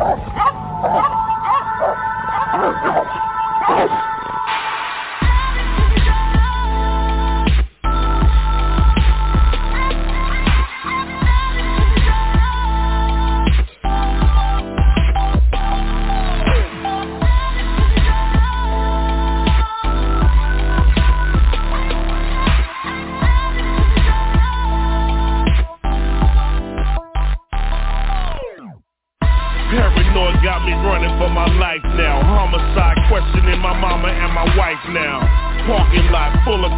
Oh, 0.01 1.14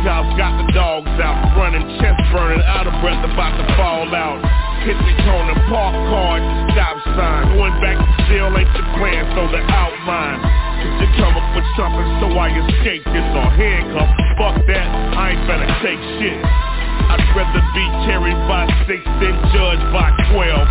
cops, 0.02 0.30
got 0.38 0.52
the 0.58 0.66
dogs 0.72 1.10
out 1.20 1.36
Running, 1.54 1.84
chest 2.00 2.18
burning, 2.32 2.62
out 2.64 2.86
of 2.86 2.94
breath, 3.00 3.22
about 3.22 3.54
to 3.56 3.64
fall 3.76 4.08
out. 4.12 4.40
Hit 4.84 4.94
the 4.98 5.14
corner, 5.24 5.56
park 5.72 5.94
car, 6.10 6.36
stop 6.72 6.96
sign. 7.16 7.56
Going 7.56 7.74
back 7.80 7.98
to 7.98 8.08
jail 8.28 8.52
ain't 8.54 8.70
the 8.76 8.84
plan, 9.00 9.22
so 9.34 9.48
the 9.50 9.62
outline 9.66 10.38
If 10.84 10.94
you 11.00 11.08
come 11.18 11.34
up 11.34 11.48
with 11.56 11.68
something 11.74 12.08
so 12.22 12.26
I 12.36 12.52
escape 12.54 13.04
this 13.08 13.28
or 13.34 13.48
handcuff. 13.50 14.10
Fuck 14.38 14.56
that, 14.68 14.88
I 15.16 15.34
ain't 15.34 15.42
better 15.48 15.68
take 15.82 16.02
shit. 16.20 16.38
I'd 16.38 17.22
rather 17.34 17.64
be 17.74 17.86
carried 18.06 18.40
by 18.46 18.66
six 18.86 19.02
than 19.22 19.34
judged 19.54 19.86
by 19.94 20.12
twelve. 20.32 20.68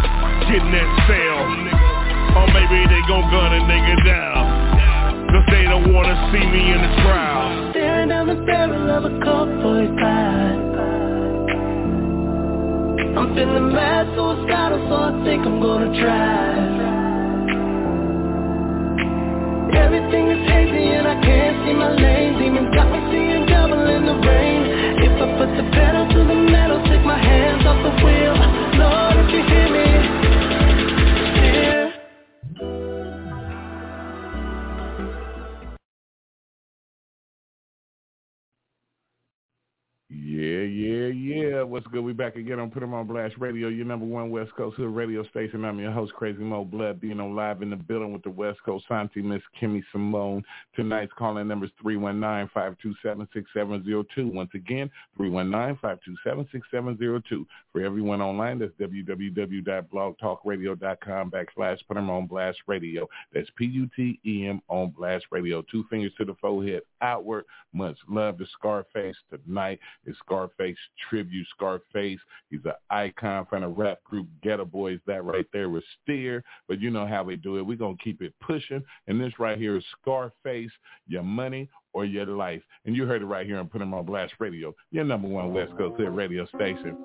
Getting 0.48 0.72
that 0.76 0.90
cell 1.10 1.42
or 2.36 2.48
maybe 2.52 2.84
they 2.92 3.02
gon' 3.08 3.26
gun 3.32 3.52
a 3.54 3.62
nigga 3.64 3.96
down. 4.06 4.44
Cause 5.32 5.46
they 5.50 5.64
don't 5.64 5.94
wanna 5.94 6.16
see 6.32 6.46
me 6.46 6.72
in 6.72 6.80
the 6.82 6.92
trial 7.02 7.65
Staring 8.06 8.28
down 8.28 8.38
the 8.38 8.46
barrel 8.46 8.86
of 8.92 9.06
a 9.06 9.10
Colt 9.26 9.50
45 9.64 9.98
I'm 13.18 13.34
feeling 13.34 13.74
mad, 13.74 14.06
suicidal, 14.14 14.78
so 14.90 14.96
I 14.96 15.12
think 15.26 15.42
I'm 15.46 15.60
gonna 15.60 15.90
drive. 15.90 16.86
Everything 19.74 20.30
is 20.30 20.46
hazy 20.46 20.86
and 20.94 21.08
I 21.08 21.18
can't 21.24 21.66
see 21.66 21.74
my 21.74 21.90
lane. 21.98 22.38
Demons 22.38 22.76
got 22.76 22.92
me 22.94 23.00
seeing 23.10 23.46
double 23.48 23.82
in 23.90 24.06
the 24.06 24.18
rain. 24.22 24.62
If 25.02 25.18
I 25.18 25.28
put 25.42 25.50
the 25.58 25.66
pedal 25.74 26.06
to 26.06 26.20
the 26.30 26.36
metal, 26.54 26.84
take 26.86 27.02
my 27.02 27.18
hands 27.18 27.66
off 27.66 27.82
the 27.82 27.90
wheel. 28.06 28.38
Lord, 28.78 29.18
if 29.26 29.34
you 29.34 29.42
hear 29.50 29.65
Yeah, 40.66 41.08
yeah. 41.08 41.64
What's 41.64 41.88
good? 41.88 42.04
We 42.04 42.14
back 42.14 42.36
again 42.36 42.60
on 42.60 42.72
Put 42.72 42.84
'em 42.84 42.94
on 42.94 43.08
Blast 43.08 43.38
Radio, 43.38 43.68
your 43.68 43.86
number 43.86 44.06
one 44.06 44.30
West 44.30 44.54
Coast 44.56 44.78
Hood 44.78 44.96
radio 44.96 45.24
station. 45.26 45.64
I'm 45.64 45.80
your 45.80 45.92
host, 45.92 46.14
Crazy 46.14 46.44
Mo 46.44 46.66
Blood, 46.66 47.00
being 47.00 47.20
on 47.20 47.36
live 47.36 47.62
in 47.62 47.70
the 47.70 47.76
building 47.76 48.14
with 48.14 48.24
the 48.24 48.30
West 48.30 48.64
Coast 48.64 48.86
Auntie, 48.90 49.22
Miss 49.22 49.42
Kimmy 49.60 49.84
Simone. 49.92 50.44
Tonight's 50.76 51.14
calling 51.14 51.48
number 51.48 51.66
is 51.66 51.72
319-527-6702. 51.84 54.34
Once 54.34 54.54
again, 54.54 54.90
319-527-6702. 55.18 57.46
For 57.72 57.82
everyone 57.82 58.22
online, 58.22 58.60
that's 58.60 58.74
www.blogtalkradio.com 58.80 61.32
backslash 61.32 61.88
Put 61.88 61.98
'em 61.98 62.10
on 62.10 62.28
Blast 62.28 62.60
Radio. 62.68 63.08
That's 63.32 63.50
P-U-T-E-M 63.52 64.62
on 64.68 64.90
Blast 64.92 65.26
Radio. 65.32 65.62
Two 65.64 65.84
fingers 65.90 66.14
to 66.16 66.26
the 66.26 66.36
forehead, 66.36 66.84
outward. 67.02 67.46
Much 67.74 67.98
love 68.08 68.38
to 68.38 68.46
Scarface 68.48 69.18
tonight. 69.30 69.80
It's 70.06 70.18
Scarface 70.20 70.55
tribute. 71.10 71.48
Scarface, 71.56 72.20
he's 72.50 72.60
an 72.66 72.74
icon 72.90 73.46
from 73.50 73.62
the 73.62 73.68
rap 73.68 74.04
group 74.04 74.28
Ghetto 74.42 74.66
Boys. 74.66 75.00
That 75.08 75.24
right 75.24 75.46
there 75.54 75.70
was 75.70 75.84
Steer, 76.04 76.44
but 76.68 76.80
you 76.80 76.90
know 76.90 77.06
how 77.06 77.24
we 77.24 77.36
do 77.36 77.58
it. 77.58 77.66
We're 77.66 77.78
going 77.78 77.98
to 77.98 78.04
keep 78.04 78.22
it 78.22 78.34
pushing. 78.42 78.84
And 79.08 79.20
this 79.20 79.40
right 79.40 79.58
here 79.58 79.78
is 79.78 79.84
Scarface, 80.02 80.72
your 81.08 81.24
money 81.24 81.70
or 81.94 82.06
your 82.06 82.26
life. 82.26 82.62
And 82.86 82.96
you 82.96 83.06
heard 83.06 83.22
it 83.22 83.26
right 83.26 83.46
here 83.46 83.58
on 83.58 83.70
Put 83.70 83.82
'em 83.82 83.94
on 83.94 84.06
Blast 84.06 84.34
Radio, 84.40 84.74
your 84.92 85.06
number 85.06 85.28
one 85.28 85.54
West 85.54 85.74
Coast 85.78 85.98
hit 85.98 86.12
radio 86.14 86.46
station. 86.48 86.98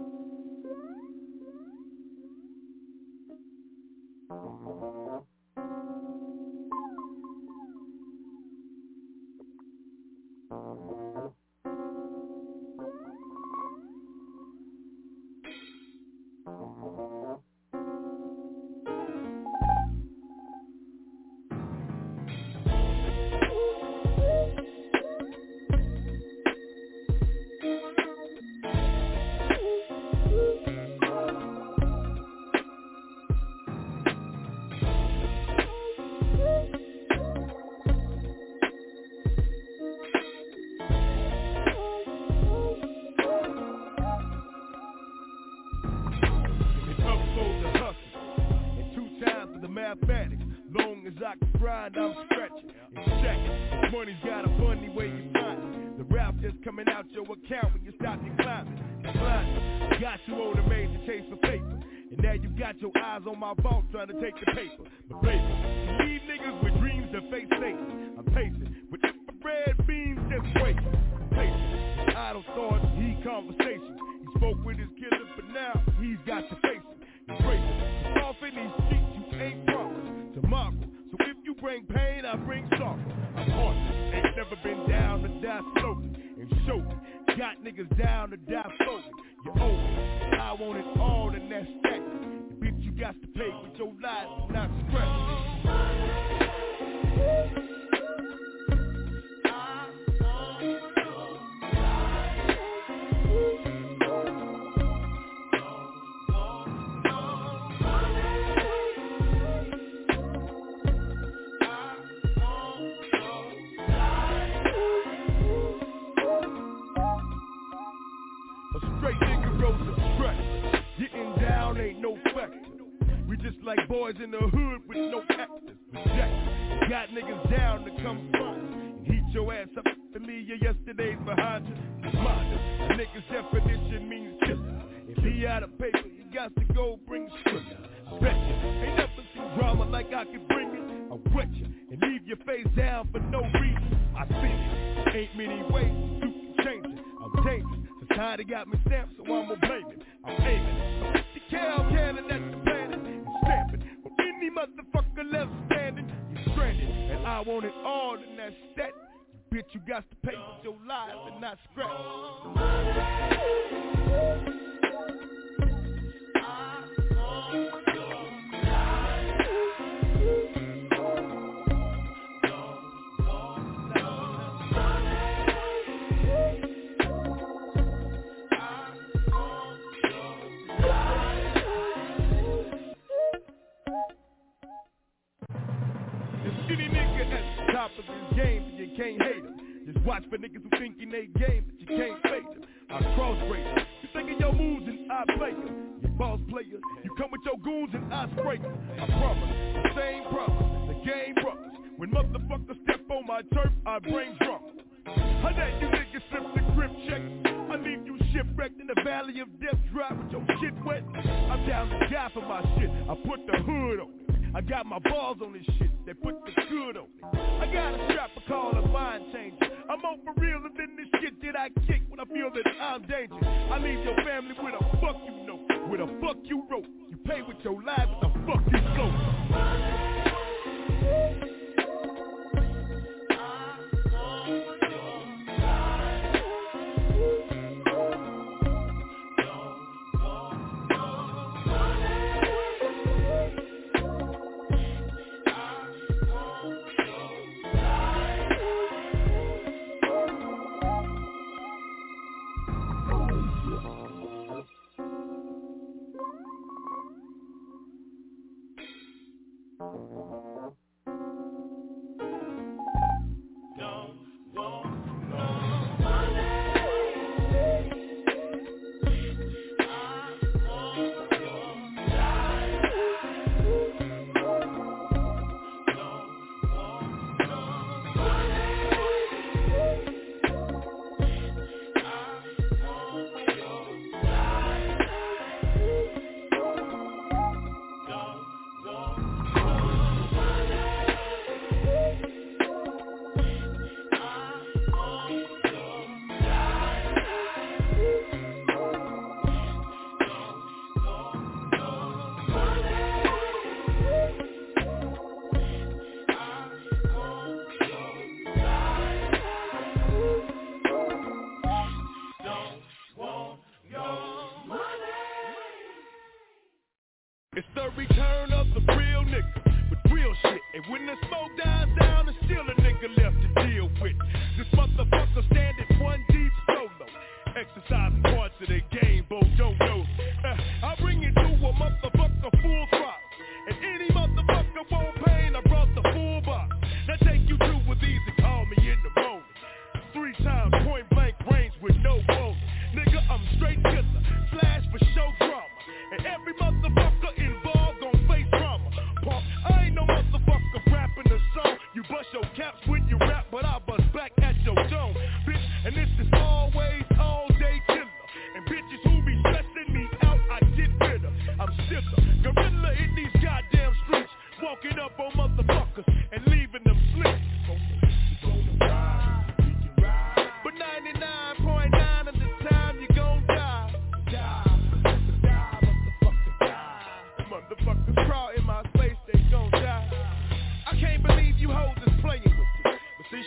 operator. 193.51 193.86
You 194.03 194.09
thinking 194.12 194.38
your 194.38 194.53
moves 194.53 194.86
and 194.86 195.11
I 195.11 195.24
play 195.36 195.51
em. 195.51 196.01
You 196.03 196.09
boss 196.11 196.40
player. 196.48 196.80
You 197.03 197.11
come 197.18 197.30
with 197.30 197.40
your 197.44 197.59
goons 197.59 197.90
and 197.94 198.12
I 198.12 198.28
spray 198.36 198.57
em. 198.57 198.78
I 199.01 199.07
promise, 199.07 199.96
same 199.96 200.24
promise, 200.30 200.88
the 200.88 201.11
game 201.11 201.34
ruckus. 201.44 201.78
When 201.96 202.11
motherfuckers 202.11 202.82
step 202.84 203.01
on 203.11 203.26
my 203.26 203.42
turf, 203.53 203.72
I 203.86 203.98
bring 203.98 204.36
drunk. 204.40 204.62
How 205.05 205.53
that 205.57 205.80
you 205.80 205.88
niggas 205.88 206.22
slip 206.30 206.55
the 206.55 206.72
grip 206.74 206.90
check? 207.09 207.22
I 207.70 207.76
leave 207.76 208.07
you 208.07 208.18
shipwrecked 208.32 208.80
in 208.80 208.86
the 208.86 209.01
valley 209.05 209.40
of 209.40 209.48
death, 209.61 209.78
dry 209.92 210.12
with 210.12 210.30
your 210.32 210.44
shit 210.61 210.74
wet. 210.84 211.03
I'm 211.14 211.66
down 211.68 211.88
to 211.88 212.09
die 212.09 212.30
for 212.32 212.42
my 212.42 212.62
shit. 212.78 212.90
I 213.09 213.14
put 213.26 213.46
the 213.46 213.59
hood 213.59 214.01
on. 214.01 214.20
I 214.53 214.61
got 214.61 214.84
my 214.84 214.98
balls 214.98 215.38
on 215.44 215.53
this 215.53 215.64
shit, 215.78 215.90
they 216.07 216.12
put 216.12 216.34
the 216.44 216.51
good 216.68 216.96
on 216.96 217.05
it. 217.05 217.11
I 217.34 217.72
got 217.72 217.94
a 217.94 218.05
strap, 218.11 218.30
I 218.36 218.48
call 218.48 218.72
a 218.72 218.88
mind 218.88 219.24
changer. 219.32 219.70
I'm 219.88 220.05
on 220.05 220.18
for 220.24 220.34
real 220.40 220.59
and 220.64 220.76
then 220.76 220.96
this 220.96 221.07
shit 221.20 221.40
that 221.42 221.59
I 221.59 221.68
kick 221.86 222.03
when 222.09 222.18
I 222.18 222.24
feel 222.24 222.51
that 222.53 222.66
I'm 222.80 223.03
dangerous. 223.03 223.44
I 223.44 223.78
leave 223.78 224.05
your 224.05 224.16
family 224.24 224.55
with 224.59 224.74
a 224.74 224.84
fuck 225.01 225.16
you 225.24 225.46
know, 225.46 225.61
with 225.88 226.01
a 226.01 226.07
fuck 226.20 226.38
you 226.44 226.66
wrote. 226.68 226.86
You 227.11 227.16
pay 227.24 227.42
with 227.42 227.59
your 227.62 227.80
life, 227.82 228.09
with 228.20 228.30
a 228.30 228.46
fuck 228.46 228.64
you 228.72 228.80
float. 228.94 229.14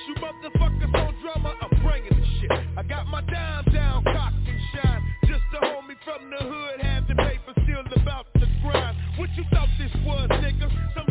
You 0.08 0.16
motherfuckers 0.16 0.94
on 0.94 1.16
drama, 1.22 1.56
I'm 1.62 1.82
bringing 1.84 2.10
the 2.10 2.26
shit. 2.40 2.52
I 2.78 2.84
got 2.84 3.08
my 3.08 3.22
dime 3.22 3.66
down, 3.74 4.04
cocked 4.04 4.36
and 4.48 4.62
shine. 4.74 5.02
Just 5.26 5.44
a 5.54 5.66
homie 5.66 5.96
from 6.04 6.30
the 6.30 6.44
hood, 6.44 6.82
having 6.82 7.18
paper 7.18 7.54
still 7.64 8.02
about 8.02 8.28
to 8.36 8.48
grind. 8.62 8.98
What 9.18 9.30
you 9.38 9.44
thought 9.52 9.70
this 9.80 9.92
was, 10.06 10.30
nigga? 10.30 11.03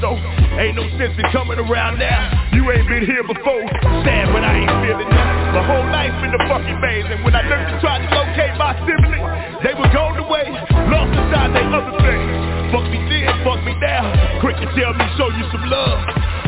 So 0.00 0.14
ain't 0.58 0.78
no 0.78 0.86
sense 0.98 1.14
in 1.18 1.26
coming 1.30 1.58
around 1.58 1.98
now. 1.98 2.50
You 2.54 2.70
ain't 2.70 2.88
been 2.88 3.06
here 3.06 3.22
before. 3.22 3.66
Sad, 4.06 4.30
but 4.30 4.42
I 4.42 4.62
ain't 4.62 4.74
feeling 4.82 5.10
that. 5.10 5.26
My 5.54 5.62
whole 5.66 5.86
life 5.90 6.14
in 6.22 6.30
the 6.30 6.42
fucking 6.46 6.78
maze, 6.80 7.06
and 7.10 7.22
when 7.24 7.34
I 7.34 7.42
looked 7.46 7.68
to 7.72 7.76
try 7.82 7.98
to 7.98 8.08
locate 8.14 8.54
my 8.58 8.74
siblings, 8.86 9.26
they 9.62 9.74
were 9.74 9.90
gone 9.90 10.18
away, 10.18 10.46
lost 10.90 11.14
inside 11.14 11.50
they 11.54 11.66
other 11.66 11.94
things. 12.02 12.30
Fuck 12.70 12.86
me 12.90 13.00
then, 13.10 13.32
fuck 13.42 13.60
me 13.64 13.74
now. 13.80 14.06
Quick 14.40 14.56
to 14.62 14.68
tell 14.76 14.92
me, 14.94 15.04
show 15.18 15.30
you 15.34 15.44
some 15.50 15.66
love. 15.66 15.98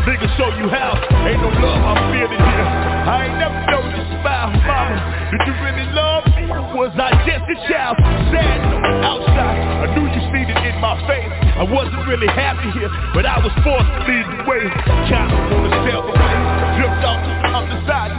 Nigga, 0.06 0.28
show 0.38 0.50
you 0.56 0.68
how. 0.68 0.96
Ain't 1.26 1.40
no 1.42 1.50
love 1.60 1.80
I'm 1.80 2.00
feeling 2.12 2.40
here. 2.40 2.68
I 3.08 3.28
ain't 3.28 3.38
never 3.40 3.60
known 3.72 3.88
you 3.98 4.04
smile, 4.20 4.50
mama. 4.62 4.96
Did 5.32 5.42
you 5.48 5.54
really 5.64 5.88
love 5.92 6.24
me? 6.36 6.44
Was 6.76 6.94
I 6.96 7.10
just 7.26 7.44
a 7.50 7.56
child? 7.66 7.96
Sad 8.30 8.58
outside. 9.04 9.58
I 9.58 9.94
knew 9.96 10.06
you 10.06 10.22
seen 10.32 10.48
it 10.48 10.60
in 10.60 10.80
my 10.80 10.94
face. 11.08 11.49
I 11.60 11.68
wasn't 11.68 12.08
really 12.08 12.32
happy 12.32 12.72
here, 12.72 12.88
but 13.12 13.28
I 13.28 13.36
was 13.36 13.52
forced 13.60 13.84
to 13.84 14.00
lead 14.08 14.24
the 14.32 14.48
way. 14.48 14.64
Counting 15.12 15.44
on 15.52 15.60
the 15.68 15.76
step 15.84 16.08
away. 16.08 16.34
Drift 16.80 17.04
off 17.04 17.20
other 17.52 17.76
side. 17.84 18.16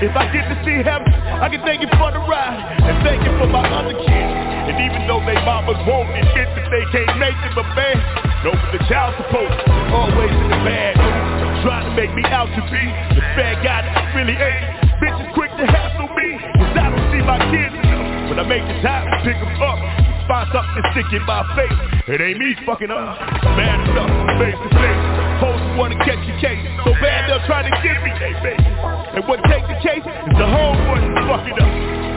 If 0.00 0.16
I 0.16 0.32
get 0.32 0.48
to 0.48 0.56
see 0.64 0.80
heaven, 0.80 1.12
I 1.12 1.52
can 1.52 1.60
thank 1.68 1.84
you 1.84 1.92
for 2.00 2.08
the 2.08 2.24
ride 2.24 2.56
and 2.80 2.96
thank 3.04 3.20
you 3.20 3.36
for 3.36 3.52
my 3.52 3.68
other 3.68 3.92
kids. 3.92 4.32
And 4.64 4.80
even 4.80 5.04
though 5.04 5.20
they 5.28 5.36
mamas 5.44 5.76
won't 5.84 6.08
admit 6.08 6.48
that 6.56 6.66
they 6.72 6.84
can't 6.88 7.20
make 7.20 7.36
it, 7.36 7.52
but 7.52 7.68
man, 7.76 8.00
know 8.40 8.56
the 8.72 8.80
child 8.88 9.12
support 9.20 9.52
always 9.92 10.32
in 10.32 10.48
the 10.48 10.60
mood. 10.64 10.96
Trying 11.60 11.84
to 11.84 11.92
make 11.92 12.16
me 12.16 12.24
out 12.32 12.48
to 12.48 12.62
be 12.72 12.84
the 13.12 13.24
bad 13.36 13.60
guy 13.60 13.84
that 13.84 13.92
I 13.92 14.04
really 14.16 14.40
ain't. 14.40 14.64
Bitches 15.04 15.28
quick 15.36 15.52
to 15.60 15.68
hassle 15.68 16.08
me, 16.16 16.40
cause 16.56 16.72
I 16.80 16.88
don't 16.88 17.06
see 17.12 17.20
my 17.20 17.36
kids 17.52 17.76
enough. 17.76 18.32
But 18.32 18.36
I 18.40 18.44
make 18.48 18.64
the 18.64 18.80
time 18.80 19.04
to 19.12 19.16
pick 19.20 19.36
them 19.36 19.52
up. 19.60 20.03
Find 20.26 20.48
something 20.52 20.82
to 20.82 20.92
stick 20.92 21.12
in 21.12 21.22
my 21.26 21.44
face. 21.54 22.04
It 22.08 22.20
ain't 22.20 22.38
me 22.38 22.54
fucking 22.64 22.90
up. 22.90 23.18
Man 23.44 23.80
enough, 23.90 24.38
face 24.40 24.56
to 24.56 24.68
face 24.72 25.03
wanna 25.76 25.98
catch 26.06 26.22
a 26.22 26.34
case 26.38 26.62
So 26.86 26.94
bad 27.02 27.26
they'll 27.26 27.44
try 27.46 27.66
to 27.66 27.72
give 27.82 27.98
me 28.06 28.10
they 28.18 28.34
baby 28.42 28.64
And 29.18 29.22
what 29.26 29.42
takes 29.50 29.66
the 29.66 29.78
case 29.82 30.04
is 30.04 30.34
the 30.38 30.48
whole 30.48 30.74
world 30.86 31.02
fucking 31.26 31.58
up. 31.58 31.72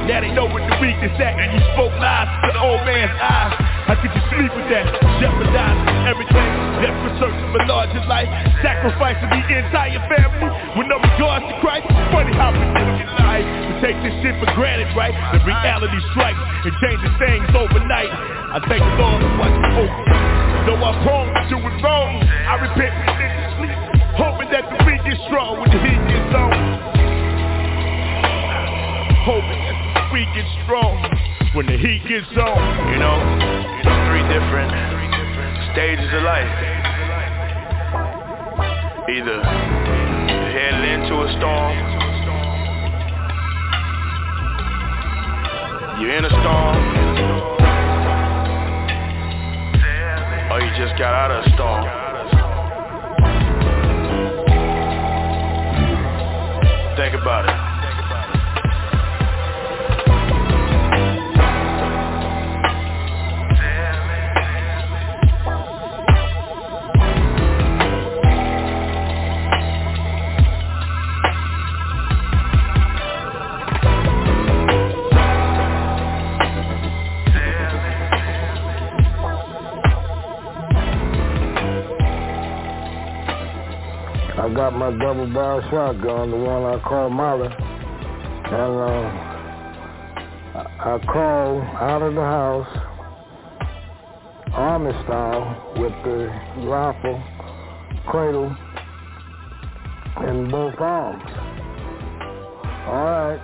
Now 0.07 0.23
they 0.23 0.31
know 0.31 0.47
where 0.47 0.63
the 0.63 0.77
weakness 0.79 1.13
at 1.19 1.33
And 1.35 1.49
you 1.57 1.61
spoke 1.73 1.93
lies 1.97 2.29
to 2.45 2.49
the 2.53 2.61
old 2.61 2.81
man's 2.85 3.13
eyes. 3.17 3.53
How 3.89 3.95
could 3.97 4.13
you 4.13 4.23
sleep 4.31 4.51
with 4.53 4.67
that? 4.69 4.85
Jeopardizing 5.19 5.99
everything. 6.05 6.49
Death 6.79 6.93
Desperate 6.93 7.17
searching 7.17 7.49
for 7.51 7.61
larger 7.65 8.03
life. 8.05 8.29
Sacrificing 8.61 9.29
the 9.33 9.41
entire 9.41 10.01
family 10.05 10.49
With 10.77 10.87
no 10.87 10.97
regards 11.01 11.45
to 11.49 11.55
Christ. 11.59 11.87
Funny 12.13 12.33
how 12.37 12.53
we 12.53 12.61
live 12.61 12.89
in 13.01 13.09
life. 13.19 13.47
We 13.67 13.73
take 13.81 13.97
this 14.05 14.15
shit 14.21 14.35
for 14.37 14.49
granted, 14.53 14.93
right? 14.93 15.15
The 15.33 15.41
reality 15.43 15.97
strikes 16.13 16.39
and 16.39 16.73
changes 16.83 17.13
things 17.19 17.47
overnight. 17.57 18.11
I 18.47 18.63
thank 18.69 18.79
the 18.79 18.95
Lord 18.95 19.19
for 19.19 19.33
what 19.43 19.51
what's 19.51 19.75
open 19.75 20.03
Though 20.67 20.79
I 20.83 20.91
promised 21.03 21.51
you 21.51 21.59
was 21.59 21.75
wrong 21.83 22.23
I 22.23 22.55
repent 22.63 23.26
Knowing 24.47 24.63
that 24.63 24.77
the 24.77 24.85
weak 24.85 25.01
is 25.11 25.19
strong 25.27 25.59
when 25.59 25.69
the 25.69 25.79
heat 25.79 25.99
gets 26.07 26.35
on. 26.35 26.53
Hoping 29.25 29.59
that 29.59 29.77
the 29.95 30.13
weak 30.13 30.31
is 30.37 30.47
strong 30.63 30.95
when 31.53 31.65
the 31.65 31.77
heat 31.77 32.01
gets 32.07 32.31
on. 32.37 32.59
You 32.93 32.99
know, 32.99 33.17
you 33.77 33.83
know 33.83 33.97
three 34.07 34.23
different 34.31 34.71
stages 35.73 36.07
of 36.13 36.23
life. 36.23 36.47
Either 39.09 39.41
heading 40.51 40.83
into 40.95 41.15
a 41.15 41.29
storm 41.39 41.75
You're 45.99 46.11
in 46.11 46.25
a 46.25 46.29
storm 46.29 46.75
Or 50.51 50.59
you 50.59 50.69
just 50.77 50.99
got 50.99 51.13
out 51.13 51.31
of 51.31 51.45
a 51.45 51.55
storm 51.55 52.06
think 57.09 57.21
about 57.21 57.45
it. 57.47 57.66
got 84.57 84.73
my 84.73 84.89
double 84.89 85.27
barrel 85.27 85.61
shotgun, 85.69 86.31
the 86.31 86.35
one 86.35 86.63
I 86.63 86.79
call 86.79 87.11
Molly. 87.11 87.45
And 87.45 88.53
uh, 88.53 89.05
I 90.79 90.99
called 91.05 91.61
out 91.61 92.01
of 92.01 92.15
the 92.15 92.21
house, 92.21 92.67
army 94.53 94.93
style, 95.03 95.73
with 95.77 95.91
the 96.03 96.33
rifle, 96.67 97.23
cradle, 98.07 98.57
in 100.27 100.49
both 100.49 100.73
arms. 100.79 101.21
All 102.87 103.05
right. 103.05 103.39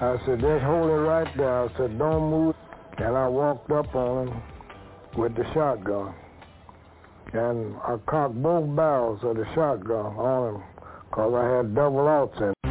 I 0.00 0.16
said, 0.26 0.40
just 0.40 0.64
hold 0.64 0.90
it 0.90 0.94
right 0.94 1.28
there. 1.36 1.62
I 1.62 1.68
said, 1.76 1.96
don't 1.96 2.28
move. 2.28 2.56
And 2.96 3.16
I 3.16 3.28
walked 3.28 3.70
up 3.70 3.94
on 3.94 4.26
him 4.26 4.42
with 5.16 5.36
the 5.36 5.44
shotgun 5.54 6.12
and 7.32 7.76
I 7.76 7.96
cocked 8.06 8.42
both 8.42 8.74
barrels 8.74 9.20
of 9.22 9.36
the 9.36 9.46
shotgun 9.54 10.16
on 10.16 10.54
him 10.54 10.62
because 11.10 11.34
I 11.34 11.56
had 11.56 11.74
double 11.74 12.08
outs 12.08 12.38
in 12.40 12.67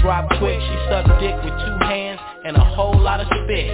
Drop 0.00 0.28
quick, 0.38 0.60
she 0.60 0.76
sucked 0.88 1.08
dick 1.20 1.34
with 1.42 1.56
two 1.64 1.76
hands 1.84 2.20
and 2.44 2.56
a 2.56 2.64
whole 2.76 2.98
lot 2.98 3.20
of 3.20 3.26
spit. 3.26 3.70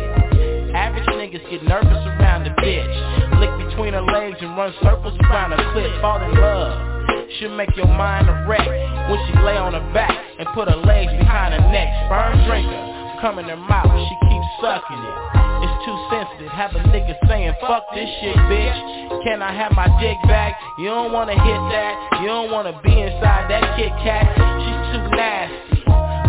Average 0.75 1.07
niggas 1.15 1.51
get 1.51 1.62
nervous 1.62 2.03
around 2.19 2.45
the 2.45 2.51
bitch. 2.62 2.95
Lick 3.39 3.69
between 3.69 3.93
her 3.93 4.03
legs 4.03 4.39
and 4.41 4.57
run 4.57 4.73
circles 4.83 5.15
around 5.31 5.53
her 5.53 5.62
clit. 5.75 6.01
Fall 6.01 6.23
in 6.23 6.35
love. 6.41 6.95
She'll 7.39 7.57
make 7.57 7.75
your 7.77 7.87
mind 7.87 8.29
a 8.29 8.47
wreck 8.49 8.67
when 9.11 9.19
she 9.27 9.33
lay 9.43 9.57
on 9.57 9.75
her 9.75 9.93
back 9.93 10.15
and 10.39 10.49
put 10.55 10.69
her 10.69 10.77
legs 10.77 11.12
behind 11.19 11.55
her 11.55 11.65
neck. 11.71 11.89
Sperm 12.07 12.47
drinker 12.47 12.95
come 13.25 13.39
in 13.39 13.47
her 13.47 13.57
mouth, 13.57 13.89
she 13.89 14.17
keeps 14.29 14.51
sucking 14.61 15.01
it. 15.01 15.17
It's 15.65 15.79
too 15.87 15.97
sensitive, 16.12 16.53
have 16.53 16.77
a 16.77 16.83
nigga 16.93 17.17
saying, 17.27 17.55
fuck 17.61 17.85
this 17.95 18.09
shit, 18.21 18.37
bitch. 18.53 19.25
Can 19.25 19.41
I 19.41 19.53
have 19.55 19.73
my 19.73 19.89
dick 20.01 20.19
back? 20.29 20.61
You 20.79 20.87
don't 20.87 21.12
wanna 21.12 21.33
hit 21.33 21.62
that, 21.73 22.21
you 22.21 22.27
don't 22.27 22.51
wanna 22.53 22.79
be 22.85 22.93
inside 22.93 23.49
that 23.49 23.77
Kit 23.79 23.93
Kat. 24.05 24.29
She's 24.37 24.81
too 24.93 25.17
nasty 25.17 25.43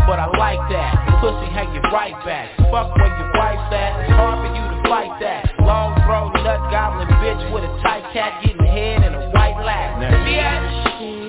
but 0.07 0.19
I 0.19 0.27
like 0.37 0.61
that. 0.69 0.93
Pussy 1.21 1.49
hanging 1.51 1.81
right 1.93 2.17
back. 2.25 2.55
Fuck 2.71 2.95
where 2.95 3.11
your 3.17 3.31
wife's 3.33 3.73
at. 3.73 4.05
It's 4.05 4.13
hard 4.13 4.37
for 4.41 4.51
you 4.53 4.63
to 4.63 4.89
fight 4.89 5.13
that. 5.21 5.49
Long 5.65 5.97
throw 6.05 6.29
nut 6.43 6.61
goblin 6.71 7.07
bitch 7.21 7.53
with 7.53 7.63
a 7.63 7.73
tight 7.81 8.05
cat 8.13 8.41
Getting 8.43 8.65
head 8.65 9.03
in 9.03 9.13
a 9.13 9.29
white 9.31 9.57
lap. 9.65 9.99
Bitch 9.99 11.24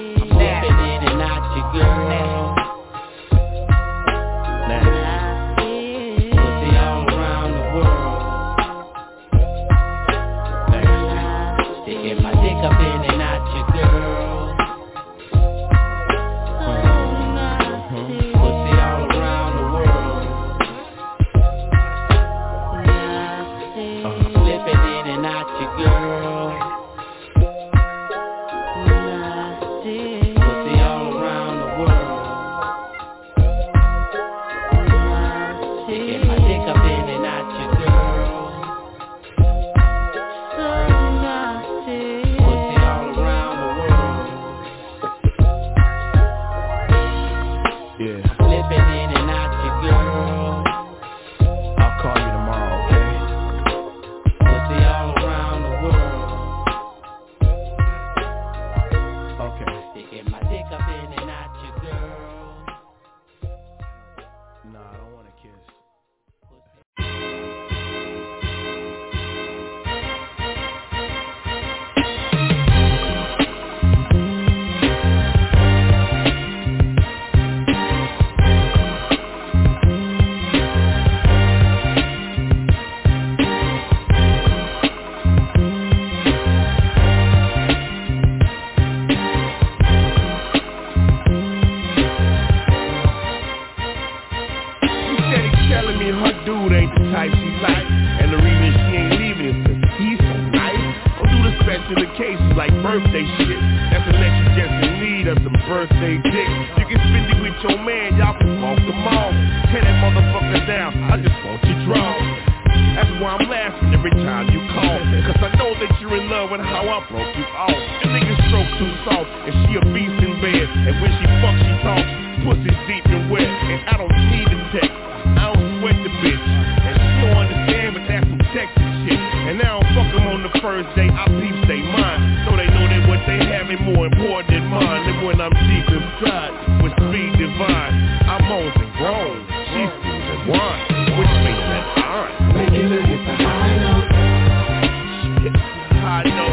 high 146.06 146.22
know. 146.22 146.45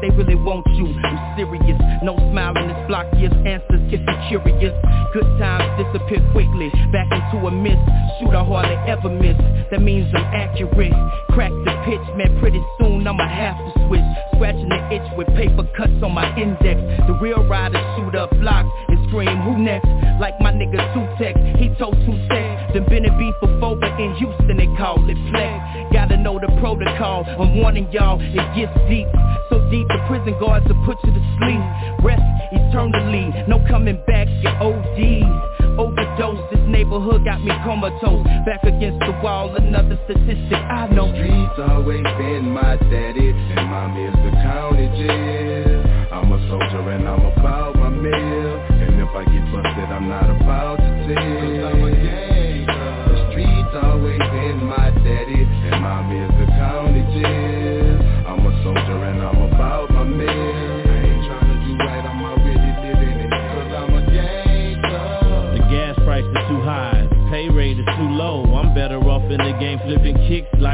they 0.00 0.10
really 0.10 0.34
want 0.34 0.66
you. 0.74 0.86
I'm 1.04 1.36
serious, 1.36 1.78
no 2.02 2.16
smiling, 2.30 2.70
it's 2.70 2.86
block 2.88 3.06
yes, 3.18 3.32
answers 3.44 3.82
get 3.90 4.00
you 4.00 4.40
curious. 4.40 4.74
Good 5.12 5.28
times 5.38 5.66
disappear 5.80 6.22
quickly, 6.32 6.70
back 6.92 7.08
into 7.12 7.46
a 7.46 7.50
mist. 7.50 7.80
Shoot, 8.18 8.34
I 8.34 8.44
hardly 8.44 8.78
ever 8.90 9.10
miss, 9.10 9.36
that 9.70 9.82
means 9.82 10.08
I'm 10.14 10.24
accurate. 10.34 10.94
Crack 11.32 11.52
the 11.64 11.72
pitch, 11.84 12.06
man, 12.16 12.38
pretty 12.40 12.62
soon 12.78 13.06
I'ma 13.06 13.28
have 13.28 13.56
to 13.56 13.70
switch. 13.88 14.06
Scratching 14.34 14.68
the 14.68 14.80
itch 14.92 15.08
with 15.16 15.28
paper 15.36 15.64
cuts 15.76 15.98
on 16.02 16.12
my 16.12 16.28
index. 16.36 16.78
The 17.06 17.18
real 17.20 17.42
riders 17.46 17.84
shoot 17.96 18.14
up 18.14 18.30
blocks 18.38 18.68
and 18.88 18.98
scream, 19.08 19.36
who 19.42 19.58
next? 19.58 19.88
Like 20.20 20.38
my 20.40 20.52
nigga 20.52 20.80
Two 20.94 21.06
Tech, 21.18 21.36
he 21.58 21.68
told 21.78 21.94
Two 22.06 22.16
Tech 22.28 22.45
Done 22.76 22.84
been 22.90 23.06
a 23.06 23.16
beef 23.16 23.32
before, 23.40 23.74
but 23.76 23.98
in 23.98 24.14
Houston 24.16 24.58
they 24.58 24.68
call 24.76 25.00
it 25.08 25.16
flex. 25.32 25.64
Gotta 25.94 26.18
know 26.18 26.38
the 26.38 26.52
protocol. 26.60 27.24
I'm 27.24 27.56
warning 27.56 27.88
y'all, 27.90 28.20
it 28.20 28.36
gets 28.52 28.76
deep. 28.84 29.08
So 29.48 29.64
deep 29.70 29.88
the 29.88 29.96
prison 30.06 30.36
guards 30.38 30.68
will 30.68 30.84
put 30.84 31.00
you 31.02 31.08
to 31.08 31.22
sleep. 31.40 32.04
Rest 32.04 32.20
eternally, 32.52 33.32
no 33.48 33.64
coming 33.66 33.96
back, 34.06 34.28
you 34.28 34.52
OD. 34.60 35.80
Overdose, 35.80 36.50
this 36.52 36.60
neighborhood 36.68 37.24
got 37.24 37.40
me 37.40 37.52
comatose. 37.64 38.26
Back 38.44 38.62
against 38.64 39.00
the 39.00 39.16
wall, 39.24 39.56
another 39.56 39.98
statistic 40.04 40.60
I 40.60 40.86
know. 40.92 41.10
The 41.12 41.16
streets 41.16 41.72
always 41.72 42.04
been 42.20 42.44
my 42.52 42.76
daddy, 42.76 43.30
and 43.56 43.70
mommy 43.70 44.04
is 44.04 44.12
the 44.20 44.32
county 44.44 44.88
jail. 45.00 45.75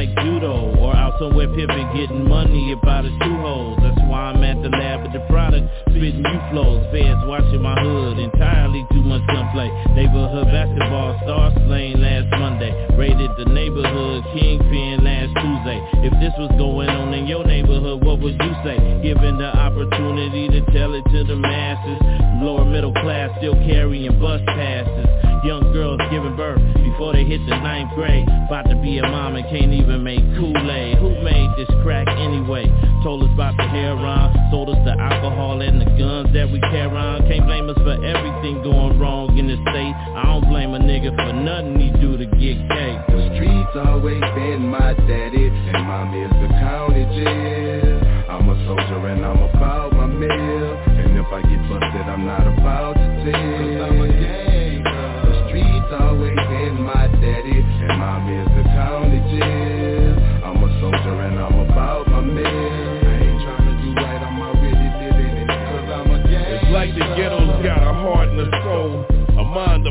like 0.03 0.15
judo 0.25 0.75
Or 0.79 0.95
out 0.95 1.19
somewhere 1.19 1.49
pimping, 1.49 1.89
getting 1.95 2.29
money 2.29 2.73
about 2.73 3.05
a 3.05 3.11
two 3.23 3.37
hole 3.39 3.77
That's 3.81 3.99
why 4.09 4.35
I'm 4.35 4.43
at 4.43 4.61
the 4.63 4.69
lab 4.69 5.03
with 5.03 5.13
the 5.13 5.25
product, 5.29 5.67
spitting 5.89 6.23
new 6.23 6.41
flows. 6.51 6.85
Fans 6.93 7.23
watching 7.27 7.63
my 7.63 7.79
hood, 7.81 8.19
entirely 8.19 8.85
too 8.93 9.03
much 9.03 9.23
gunplay. 9.27 9.71
Neighborhood 9.95 10.47
basketball 10.47 11.17
star 11.25 11.53
slain 11.67 12.01
last 12.01 12.29
Monday. 12.39 12.73
Raided 12.97 13.31
the 13.39 13.47
neighborhood, 13.47 14.25
kingpin 14.35 15.05
last 15.05 15.33
Tuesday. 15.41 15.81
If 16.07 16.13
this 16.21 16.35
was 16.39 16.53
going 16.59 16.89
on 16.89 17.15
in 17.15 17.27
your 17.27 17.45
neighborhood, 17.45 18.05
what 18.05 18.21
would 18.21 18.35
you 18.35 18.53
say? 18.65 18.77
Given 19.03 19.39
the 19.39 19.49
opportunity 19.49 20.49
to 20.49 20.61
tell 20.73 20.95
it 20.95 21.05
to 21.09 21.25
the 21.25 21.37
masses. 21.37 21.99
Lower 22.43 22.65
middle 22.65 22.93
class 22.93 23.31
still 23.39 23.55
carrying 23.67 24.19
bus 24.21 24.41
passes. 24.47 25.32
Young 25.43 25.73
girls 25.73 25.99
giving 26.11 26.37
birth 26.37 26.63
before 26.87 27.13
they 27.13 27.25
hit 27.25 27.43
the 27.51 27.59
ninth 27.59 27.91
grade. 27.99 28.29
About 28.47 28.63
to 28.71 28.79
be 28.79 28.99
a 28.99 29.03
mom 29.03 29.35
and 29.35 29.43
can't 29.51 29.75
even 29.75 30.05
make 30.05 30.23
Kool-Aid. 30.39 30.99
Who 31.03 31.19
made 31.19 31.51
this 31.59 31.67
crack 31.83 32.07
anyway? 32.07 32.71
Told 33.03 33.27
us 33.27 33.31
about 33.35 33.57
the 33.59 33.67
heroin 33.67 34.31
Sold 34.55 34.71
us 34.71 34.79
the 34.87 34.95
alcohol 34.95 35.59
and 35.59 35.81
the 35.83 35.91
guns 35.99 36.31
that 36.31 36.47
we 36.47 36.61
carry 36.71 36.95
on 36.95 37.27
Can't 37.27 37.43
blame 37.43 37.67
us 37.67 37.75
for 37.83 37.99
everything 38.07 38.63
going 38.63 39.01
wrong 39.03 39.35
in 39.35 39.51
the 39.51 39.59
state. 39.67 39.95
I 40.15 40.31
don't 40.31 40.47
blame 40.47 40.75
a 40.75 40.79
nigga 40.79 41.11
for 41.11 41.35
nothing 41.35 41.75
he 41.75 41.91
do 41.99 42.15
to 42.15 42.27
get 42.39 42.63
cake. 42.71 43.01
The 43.11 43.35
streets 43.35 43.75
always 43.83 44.23
been 44.39 44.71
my 44.71 44.95
daddy 45.11 45.51
And 45.51 45.83
mom 45.83 46.15
is 46.15 46.31
the 46.39 46.55
county 46.63 47.03
jail. 47.19 47.99
I'm 48.31 48.47
a 48.47 48.55
soldier 48.63 49.11
and 49.11 49.27
I'm 49.27 49.43
about 49.43 49.91
my 49.91 50.07
meal. 50.07 50.71
And 51.03 51.19
if 51.19 51.27
I 51.35 51.43
get 51.43 51.59
busted 51.67 52.07
I'm 52.07 52.31
not 52.31 52.47
about 52.47 52.52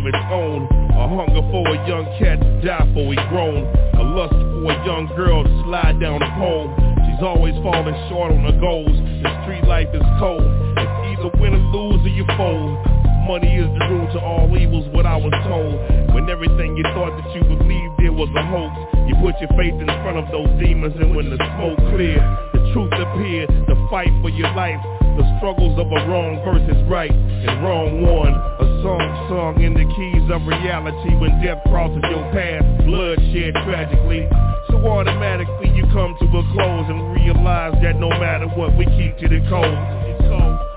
of 0.02 0.08
its 0.10 0.26
own, 0.34 0.66
a 0.98 1.06
hunger 1.06 1.46
for 1.54 1.62
a 1.62 1.78
young 1.86 2.06
cat 2.18 2.42
to 2.42 2.50
die 2.66 2.90
for 2.98 3.14
he 3.14 3.20
grown, 3.30 3.70
a 3.94 4.02
lust 4.02 4.34
for 4.34 4.66
a 4.66 4.78
young 4.82 5.06
girl 5.14 5.46
to 5.46 5.54
slide 5.62 6.02
down 6.02 6.18
the 6.18 6.32
pole. 6.42 6.74
She's 7.06 7.22
always 7.22 7.54
falling 7.62 7.94
short 8.10 8.34
on 8.34 8.42
her 8.50 8.58
goals. 8.58 8.98
The 9.22 9.30
street 9.46 9.62
life 9.70 9.94
is 9.94 10.02
cold. 10.18 10.42
It's 10.82 10.98
either 11.06 11.30
win 11.38 11.54
or 11.54 11.66
lose 11.70 12.02
or 12.02 12.10
you 12.10 12.26
fold. 12.34 12.82
Money 13.30 13.62
is 13.62 13.70
the 13.78 13.84
root 13.94 14.10
to 14.18 14.20
all 14.26 14.50
evils, 14.58 14.90
what 14.90 15.06
I 15.06 15.22
was 15.22 15.34
told. 15.46 15.78
When 16.18 16.26
everything 16.34 16.74
you 16.74 16.84
thought 16.98 17.14
that 17.14 17.30
you 17.38 17.46
believed 17.46 18.02
it 18.02 18.10
was 18.10 18.30
a 18.34 18.44
hoax, 18.50 18.74
you 19.06 19.14
put 19.22 19.38
your 19.38 19.54
faith 19.54 19.78
in 19.78 19.86
front 20.02 20.18
of 20.18 20.26
those 20.34 20.50
demons, 20.58 20.98
and 20.98 21.14
when 21.14 21.30
the 21.30 21.38
smoke 21.38 21.78
cleared, 21.94 22.26
the 22.58 22.62
truth 22.74 22.94
appeared. 22.98 23.54
The 23.70 23.78
fight 23.94 24.10
for 24.26 24.34
your 24.34 24.50
life. 24.58 24.82
The 25.18 25.26
struggles 25.38 25.78
of 25.80 25.88
a 25.92 26.00
wrong 26.08 26.40
versus 26.46 26.78
right 26.90 27.12
and 27.12 27.64
wrong 27.64 28.02
one. 28.02 28.34
A 28.34 28.68
song 28.84 29.06
sung 29.30 29.64
in 29.64 29.74
the 29.74 29.86
keys 29.86 30.26
of 30.32 30.46
reality 30.48 31.16
when 31.20 31.42
death 31.44 31.60
crosses 31.68 32.04
your 32.10 32.26
path, 32.32 32.64
bloodshed 32.86 33.54
tragically. 33.66 34.28
So 34.70 34.78
automatically 34.88 35.70
you 35.76 35.84
come 35.92 36.16
to 36.20 36.26
a 36.26 36.44
close 36.54 36.88
and 36.90 37.14
realize 37.14 37.76
that 37.84 38.00
no 38.00 38.10
matter 38.10 38.48
what, 38.56 38.76
we 38.78 38.86
keep 38.98 39.18
to 39.20 39.28
the 39.28 39.42
code. 39.50 40.02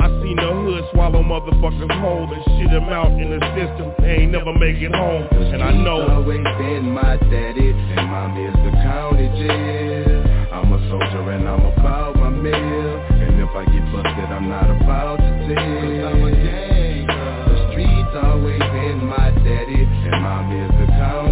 I 0.04 0.08
seen 0.20 0.36
the 0.36 0.52
hood 0.52 0.84
swallow 0.92 1.22
motherfuckers 1.22 1.88
whole 2.00 2.28
and 2.28 2.44
shit 2.60 2.70
them 2.70 2.92
out 2.92 3.08
in 3.16 3.30
the 3.32 3.40
system. 3.56 3.94
They 4.04 4.20
ain't 4.20 4.32
never 4.32 4.52
make 4.52 4.76
it 4.76 4.94
home. 4.94 5.24
And 5.32 5.62
I 5.62 5.72
know 5.72 6.06
always 6.10 6.44
been 6.58 6.92
my 6.92 7.16
daddy 7.16 7.70
And 7.70 8.10
mom 8.10 8.36
is 8.36 8.52
the 8.52 8.72
county 8.84 9.28
jail 9.40 10.24
I'm 10.52 10.72
a 10.72 10.78
soldier 10.90 11.30
and 11.30 11.48
I'm 11.48 11.64
about 11.64 12.16
my 12.16 12.28
meal 12.28 13.13
if 13.54 13.68
I 13.68 13.72
get 13.72 13.84
busted 13.92 14.30
I'm 14.34 14.48
not 14.48 14.68
about 14.68 15.16
to 15.16 15.30
tell 15.46 15.54
Cause 15.54 16.02
I'm 16.10 16.24
a 16.24 16.30
gangster. 16.34 17.44
The 17.46 17.70
streets 17.70 18.14
always 18.18 18.58
been 18.58 19.06
my 19.06 19.30
daddy. 19.30 19.86
And 19.86 20.22
mom 20.22 20.50
is 20.50 20.70
the 20.74 20.86
county 20.98 21.23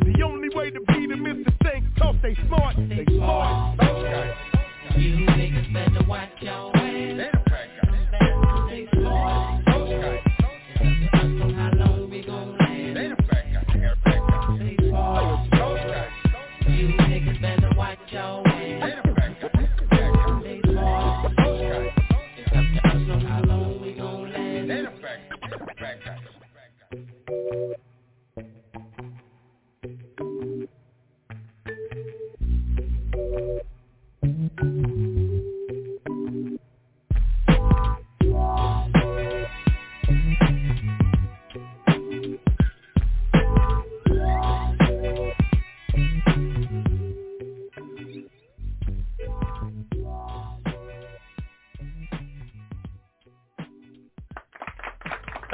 The 0.00 0.22
only 0.22 0.48
way 0.54 0.70
to 0.70 0.80
beat 0.80 1.08
them 1.08 1.26
is 1.26 1.44
to 1.46 1.52
think, 1.64 1.84
cause 1.98 2.16
they 2.22 2.36
smart. 2.46 2.76
They 2.76 3.04
smart. 3.16 3.80
Okay. 3.80 4.34
You 4.98 5.26
niggas 5.26 5.72
better 5.72 6.06
watch 6.08 6.44
out. 6.46 6.75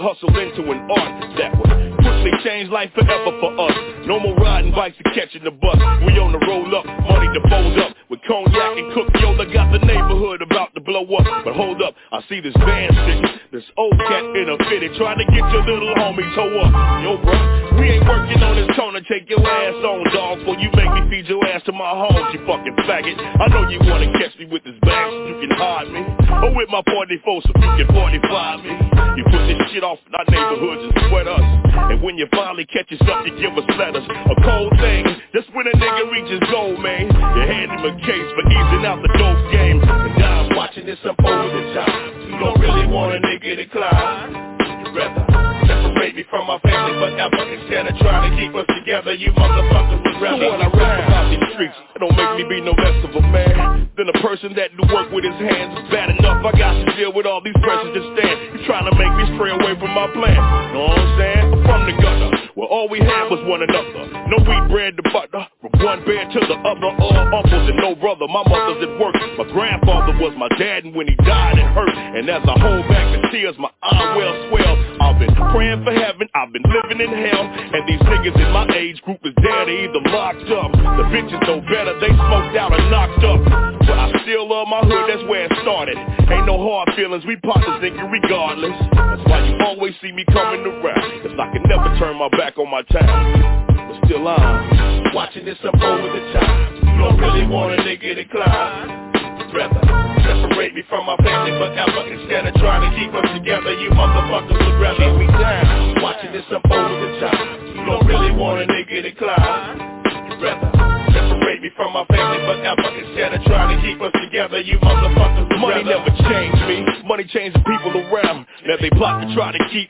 Hustle 0.00 0.30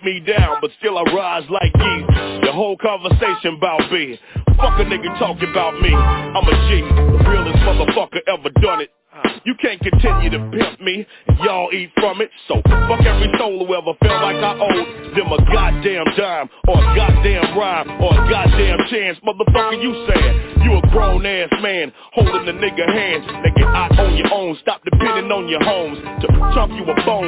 keep 0.01 0.05
me 0.05 0.21
down, 0.21 0.57
but 0.61 0.71
still 0.79 0.99
I 0.99 1.03
rise 1.03 1.45
like 1.51 1.73
ye. 1.75 2.07
The 2.45 2.53
whole 2.53 2.77
conversation 2.77 3.57
about 3.57 3.91
me. 3.93 4.19
Fuck 4.57 4.79
a 4.79 4.85
nigga 4.85 5.19
talking 5.19 5.51
about 5.51 5.81
me. 5.81 5.93
I'm 5.95 6.47
a 6.47 6.57
G, 6.69 6.81
the 6.83 7.31
realest 7.31 7.59
motherfucker 7.59 8.21
ever 8.27 8.51
done 8.61 8.81
it. 8.81 8.91
You 9.45 9.55
can't 9.61 9.81
continue 9.81 10.31
to 10.31 10.39
pimp 10.53 10.81
me, 10.81 11.07
and 11.27 11.39
y'all 11.41 11.69
eat 11.73 11.91
from 11.97 12.21
it. 12.21 12.31
So 12.47 12.61
fuck 12.65 13.01
every 13.05 13.33
soul 13.39 13.67
who 13.67 13.75
ever 13.75 13.93
felt 14.01 14.23
like 14.23 14.37
I 14.37 14.53
owed 14.55 15.17
them 15.17 15.33
a 15.33 15.39
goddamn 15.53 16.05
dime, 16.17 16.49
or 16.69 16.79
a 16.79 16.97
goddamn 16.97 17.59
rhyme, 17.59 17.89
or 18.01 18.13
a 18.13 18.31
goddamn 18.31 18.79
chance. 18.91 19.19
Motherfucker, 19.25 19.83
you 19.83 19.93
saying 20.09 20.63
you 20.63 20.79
a 20.79 20.83
grown 20.93 21.27
ass 21.27 21.51
man 21.61 21.93
holding 22.13 22.47
the 22.47 22.53
nigga 22.53 22.87
hand. 22.87 23.25
Nigga, 23.45 23.65
I 23.65 23.89
on 23.99 24.17
your 24.17 24.33
own, 24.33 24.57
stop 24.63 24.83
depending 24.85 25.33
on 25.33 25.49
your 25.49 25.65
homes 25.65 25.99
to 26.23 26.29
chop 26.55 26.71
you 26.71 26.85
a 26.85 26.95
bone 27.05 27.20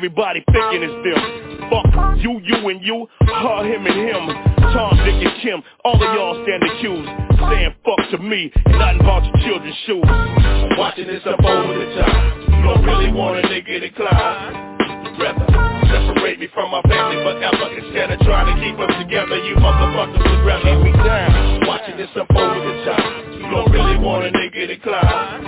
everybody 0.00 0.40
thinking 0.48 0.80
it's 0.80 0.96
them. 1.04 1.68
Fuck 1.68 2.16
you, 2.24 2.40
you 2.40 2.56
and 2.72 2.80
you, 2.80 3.04
her, 3.20 3.60
him 3.68 3.84
and 3.84 4.00
him, 4.00 4.24
Tom, 4.72 4.96
Dick 5.04 5.20
and 5.20 5.36
Kim. 5.44 5.60
All 5.84 5.92
of 5.92 6.08
y'all 6.16 6.40
stand 6.40 6.64
accused, 6.64 7.04
saying 7.36 7.76
fuck 7.84 8.00
to 8.08 8.18
me 8.24 8.48
and 8.64 8.80
nothing 8.80 9.04
about 9.04 9.28
your 9.28 9.36
children's 9.44 9.76
shoes. 9.84 10.08
I'm 10.08 10.72
watching 10.80 11.04
this 11.04 11.20
up 11.28 11.44
over 11.44 11.76
the 11.76 11.88
top. 12.00 12.16
You 12.48 12.64
don't 12.64 12.80
really 12.80 13.12
want 13.12 13.44
a 13.44 13.48
nigga 13.52 13.76
to 13.76 13.90
climb. 13.92 15.20
Rather 15.20 15.44
separate 15.92 16.40
me 16.40 16.48
from 16.56 16.72
my 16.72 16.80
family 16.88 17.20
forever 17.20 17.68
instead 17.76 18.08
of 18.08 18.24
trying 18.24 18.48
to 18.48 18.56
keep 18.56 18.80
us 18.80 18.96
together. 19.04 19.36
You 19.36 19.52
motherfuckers 19.60 20.16
would 20.16 20.44
rather 20.48 20.64
keep 20.64 20.80
me 20.80 20.92
down. 21.04 21.68
Watching 21.68 22.00
this 22.00 22.08
up 22.16 22.32
over 22.32 22.56
the 22.56 22.74
top. 22.88 23.04
You 23.36 23.52
don't 23.52 23.68
really 23.68 24.00
want 24.00 24.24
a 24.24 24.32
nigga 24.32 24.64
to 24.64 24.76
climb. 24.80 25.44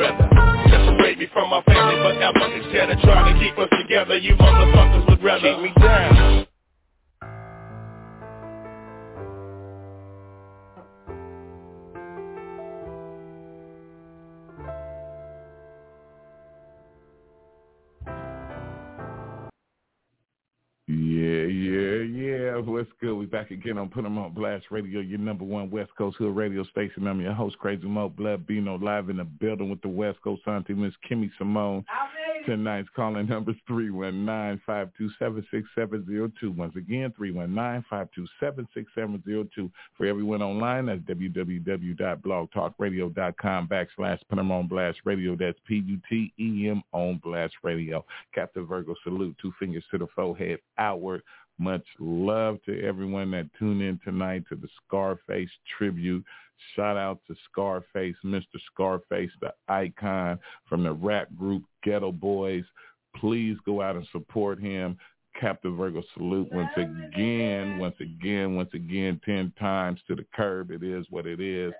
Rather 0.00 0.32
separate 0.32 0.51
me 1.22 1.28
from 1.32 1.50
my 1.50 1.62
family 1.62 1.96
forever 2.02 2.54
instead 2.54 2.90
of 2.90 2.98
trying 3.00 3.32
to 3.32 3.40
keep 3.40 3.56
us 3.58 3.68
together. 3.80 4.16
You 4.18 4.34
motherfuckers 4.34 5.08
would 5.08 5.22
rather 5.22 5.54
keep 5.54 5.62
me 5.62 5.72
down. 5.80 6.51
Yeah. 22.52 22.60
What's 22.60 22.90
good? 23.00 23.14
We 23.14 23.24
back 23.26 23.50
again 23.50 23.78
on 23.78 23.88
Put 23.88 24.04
'em 24.04 24.18
on 24.18 24.32
Blast 24.32 24.66
Radio, 24.70 25.00
your 25.00 25.18
number 25.18 25.44
one 25.44 25.70
West 25.70 25.94
Coast 25.96 26.18
Hood 26.18 26.36
radio 26.36 26.62
station. 26.64 27.06
I'm 27.06 27.20
your 27.20 27.32
host, 27.32 27.58
Crazy 27.58 27.86
Mo 27.86 28.10
Blood 28.10 28.46
Bino, 28.46 28.76
live 28.76 29.08
in 29.08 29.16
the 29.16 29.24
building 29.24 29.70
with 29.70 29.80
the 29.80 29.88
West 29.88 30.20
Coast 30.22 30.42
Auntie 30.46 30.74
Miss 30.74 30.92
Kimmy 31.08 31.30
Simone. 31.38 31.84
Tonight's 32.44 32.88
calling 32.96 33.28
number 33.28 33.52
is 33.52 33.56
319-527-6702. 33.68 36.56
Once 36.56 36.74
again, 36.74 37.12
319-527-6702. 37.12 39.70
For 39.96 40.06
everyone 40.06 40.42
online, 40.42 40.86
that's 40.86 41.02
www.blogtalkradio.com 41.02 43.68
backslash 43.68 44.18
Put 44.28 44.38
'em 44.38 44.50
on 44.50 44.66
Blast 44.66 45.00
Radio. 45.04 45.36
That's 45.36 45.60
P-U-T-E-M 45.66 46.82
on 46.92 47.18
Blast 47.18 47.54
Radio. 47.62 48.04
Captain 48.34 48.66
Virgo 48.66 48.96
salute, 49.04 49.38
two 49.38 49.52
fingers 49.52 49.86
to 49.92 49.98
the 49.98 50.08
forehead, 50.08 50.58
outward. 50.78 51.22
Much 51.58 51.84
love 51.98 52.58
to 52.64 52.82
everyone 52.82 53.30
that 53.32 53.48
tuned 53.58 53.82
in 53.82 54.00
tonight 54.04 54.44
to 54.48 54.56
the 54.56 54.68
Scarface 54.86 55.50
tribute. 55.78 56.24
Shout 56.74 56.96
out 56.96 57.20
to 57.26 57.34
Scarface, 57.50 58.16
Mr. 58.24 58.58
Scarface, 58.72 59.30
the 59.40 59.52
icon 59.68 60.38
from 60.68 60.82
the 60.82 60.92
rap 60.92 61.28
group 61.36 61.64
Ghetto 61.82 62.12
Boys. 62.12 62.64
Please 63.16 63.56
go 63.66 63.82
out 63.82 63.96
and 63.96 64.06
support 64.10 64.58
him. 64.58 64.96
Captain 65.40 65.76
Virgo 65.76 66.02
salute 66.14 66.48
once 66.52 66.70
again, 66.76 67.78
once 67.78 67.96
again, 68.00 68.54
once 68.54 68.70
again, 68.74 69.20
10 69.24 69.52
times 69.58 70.00
to 70.06 70.14
the 70.14 70.26
curb. 70.34 70.70
It 70.70 70.82
is 70.82 71.06
what 71.10 71.26
it 71.26 71.40
is. 71.40 71.72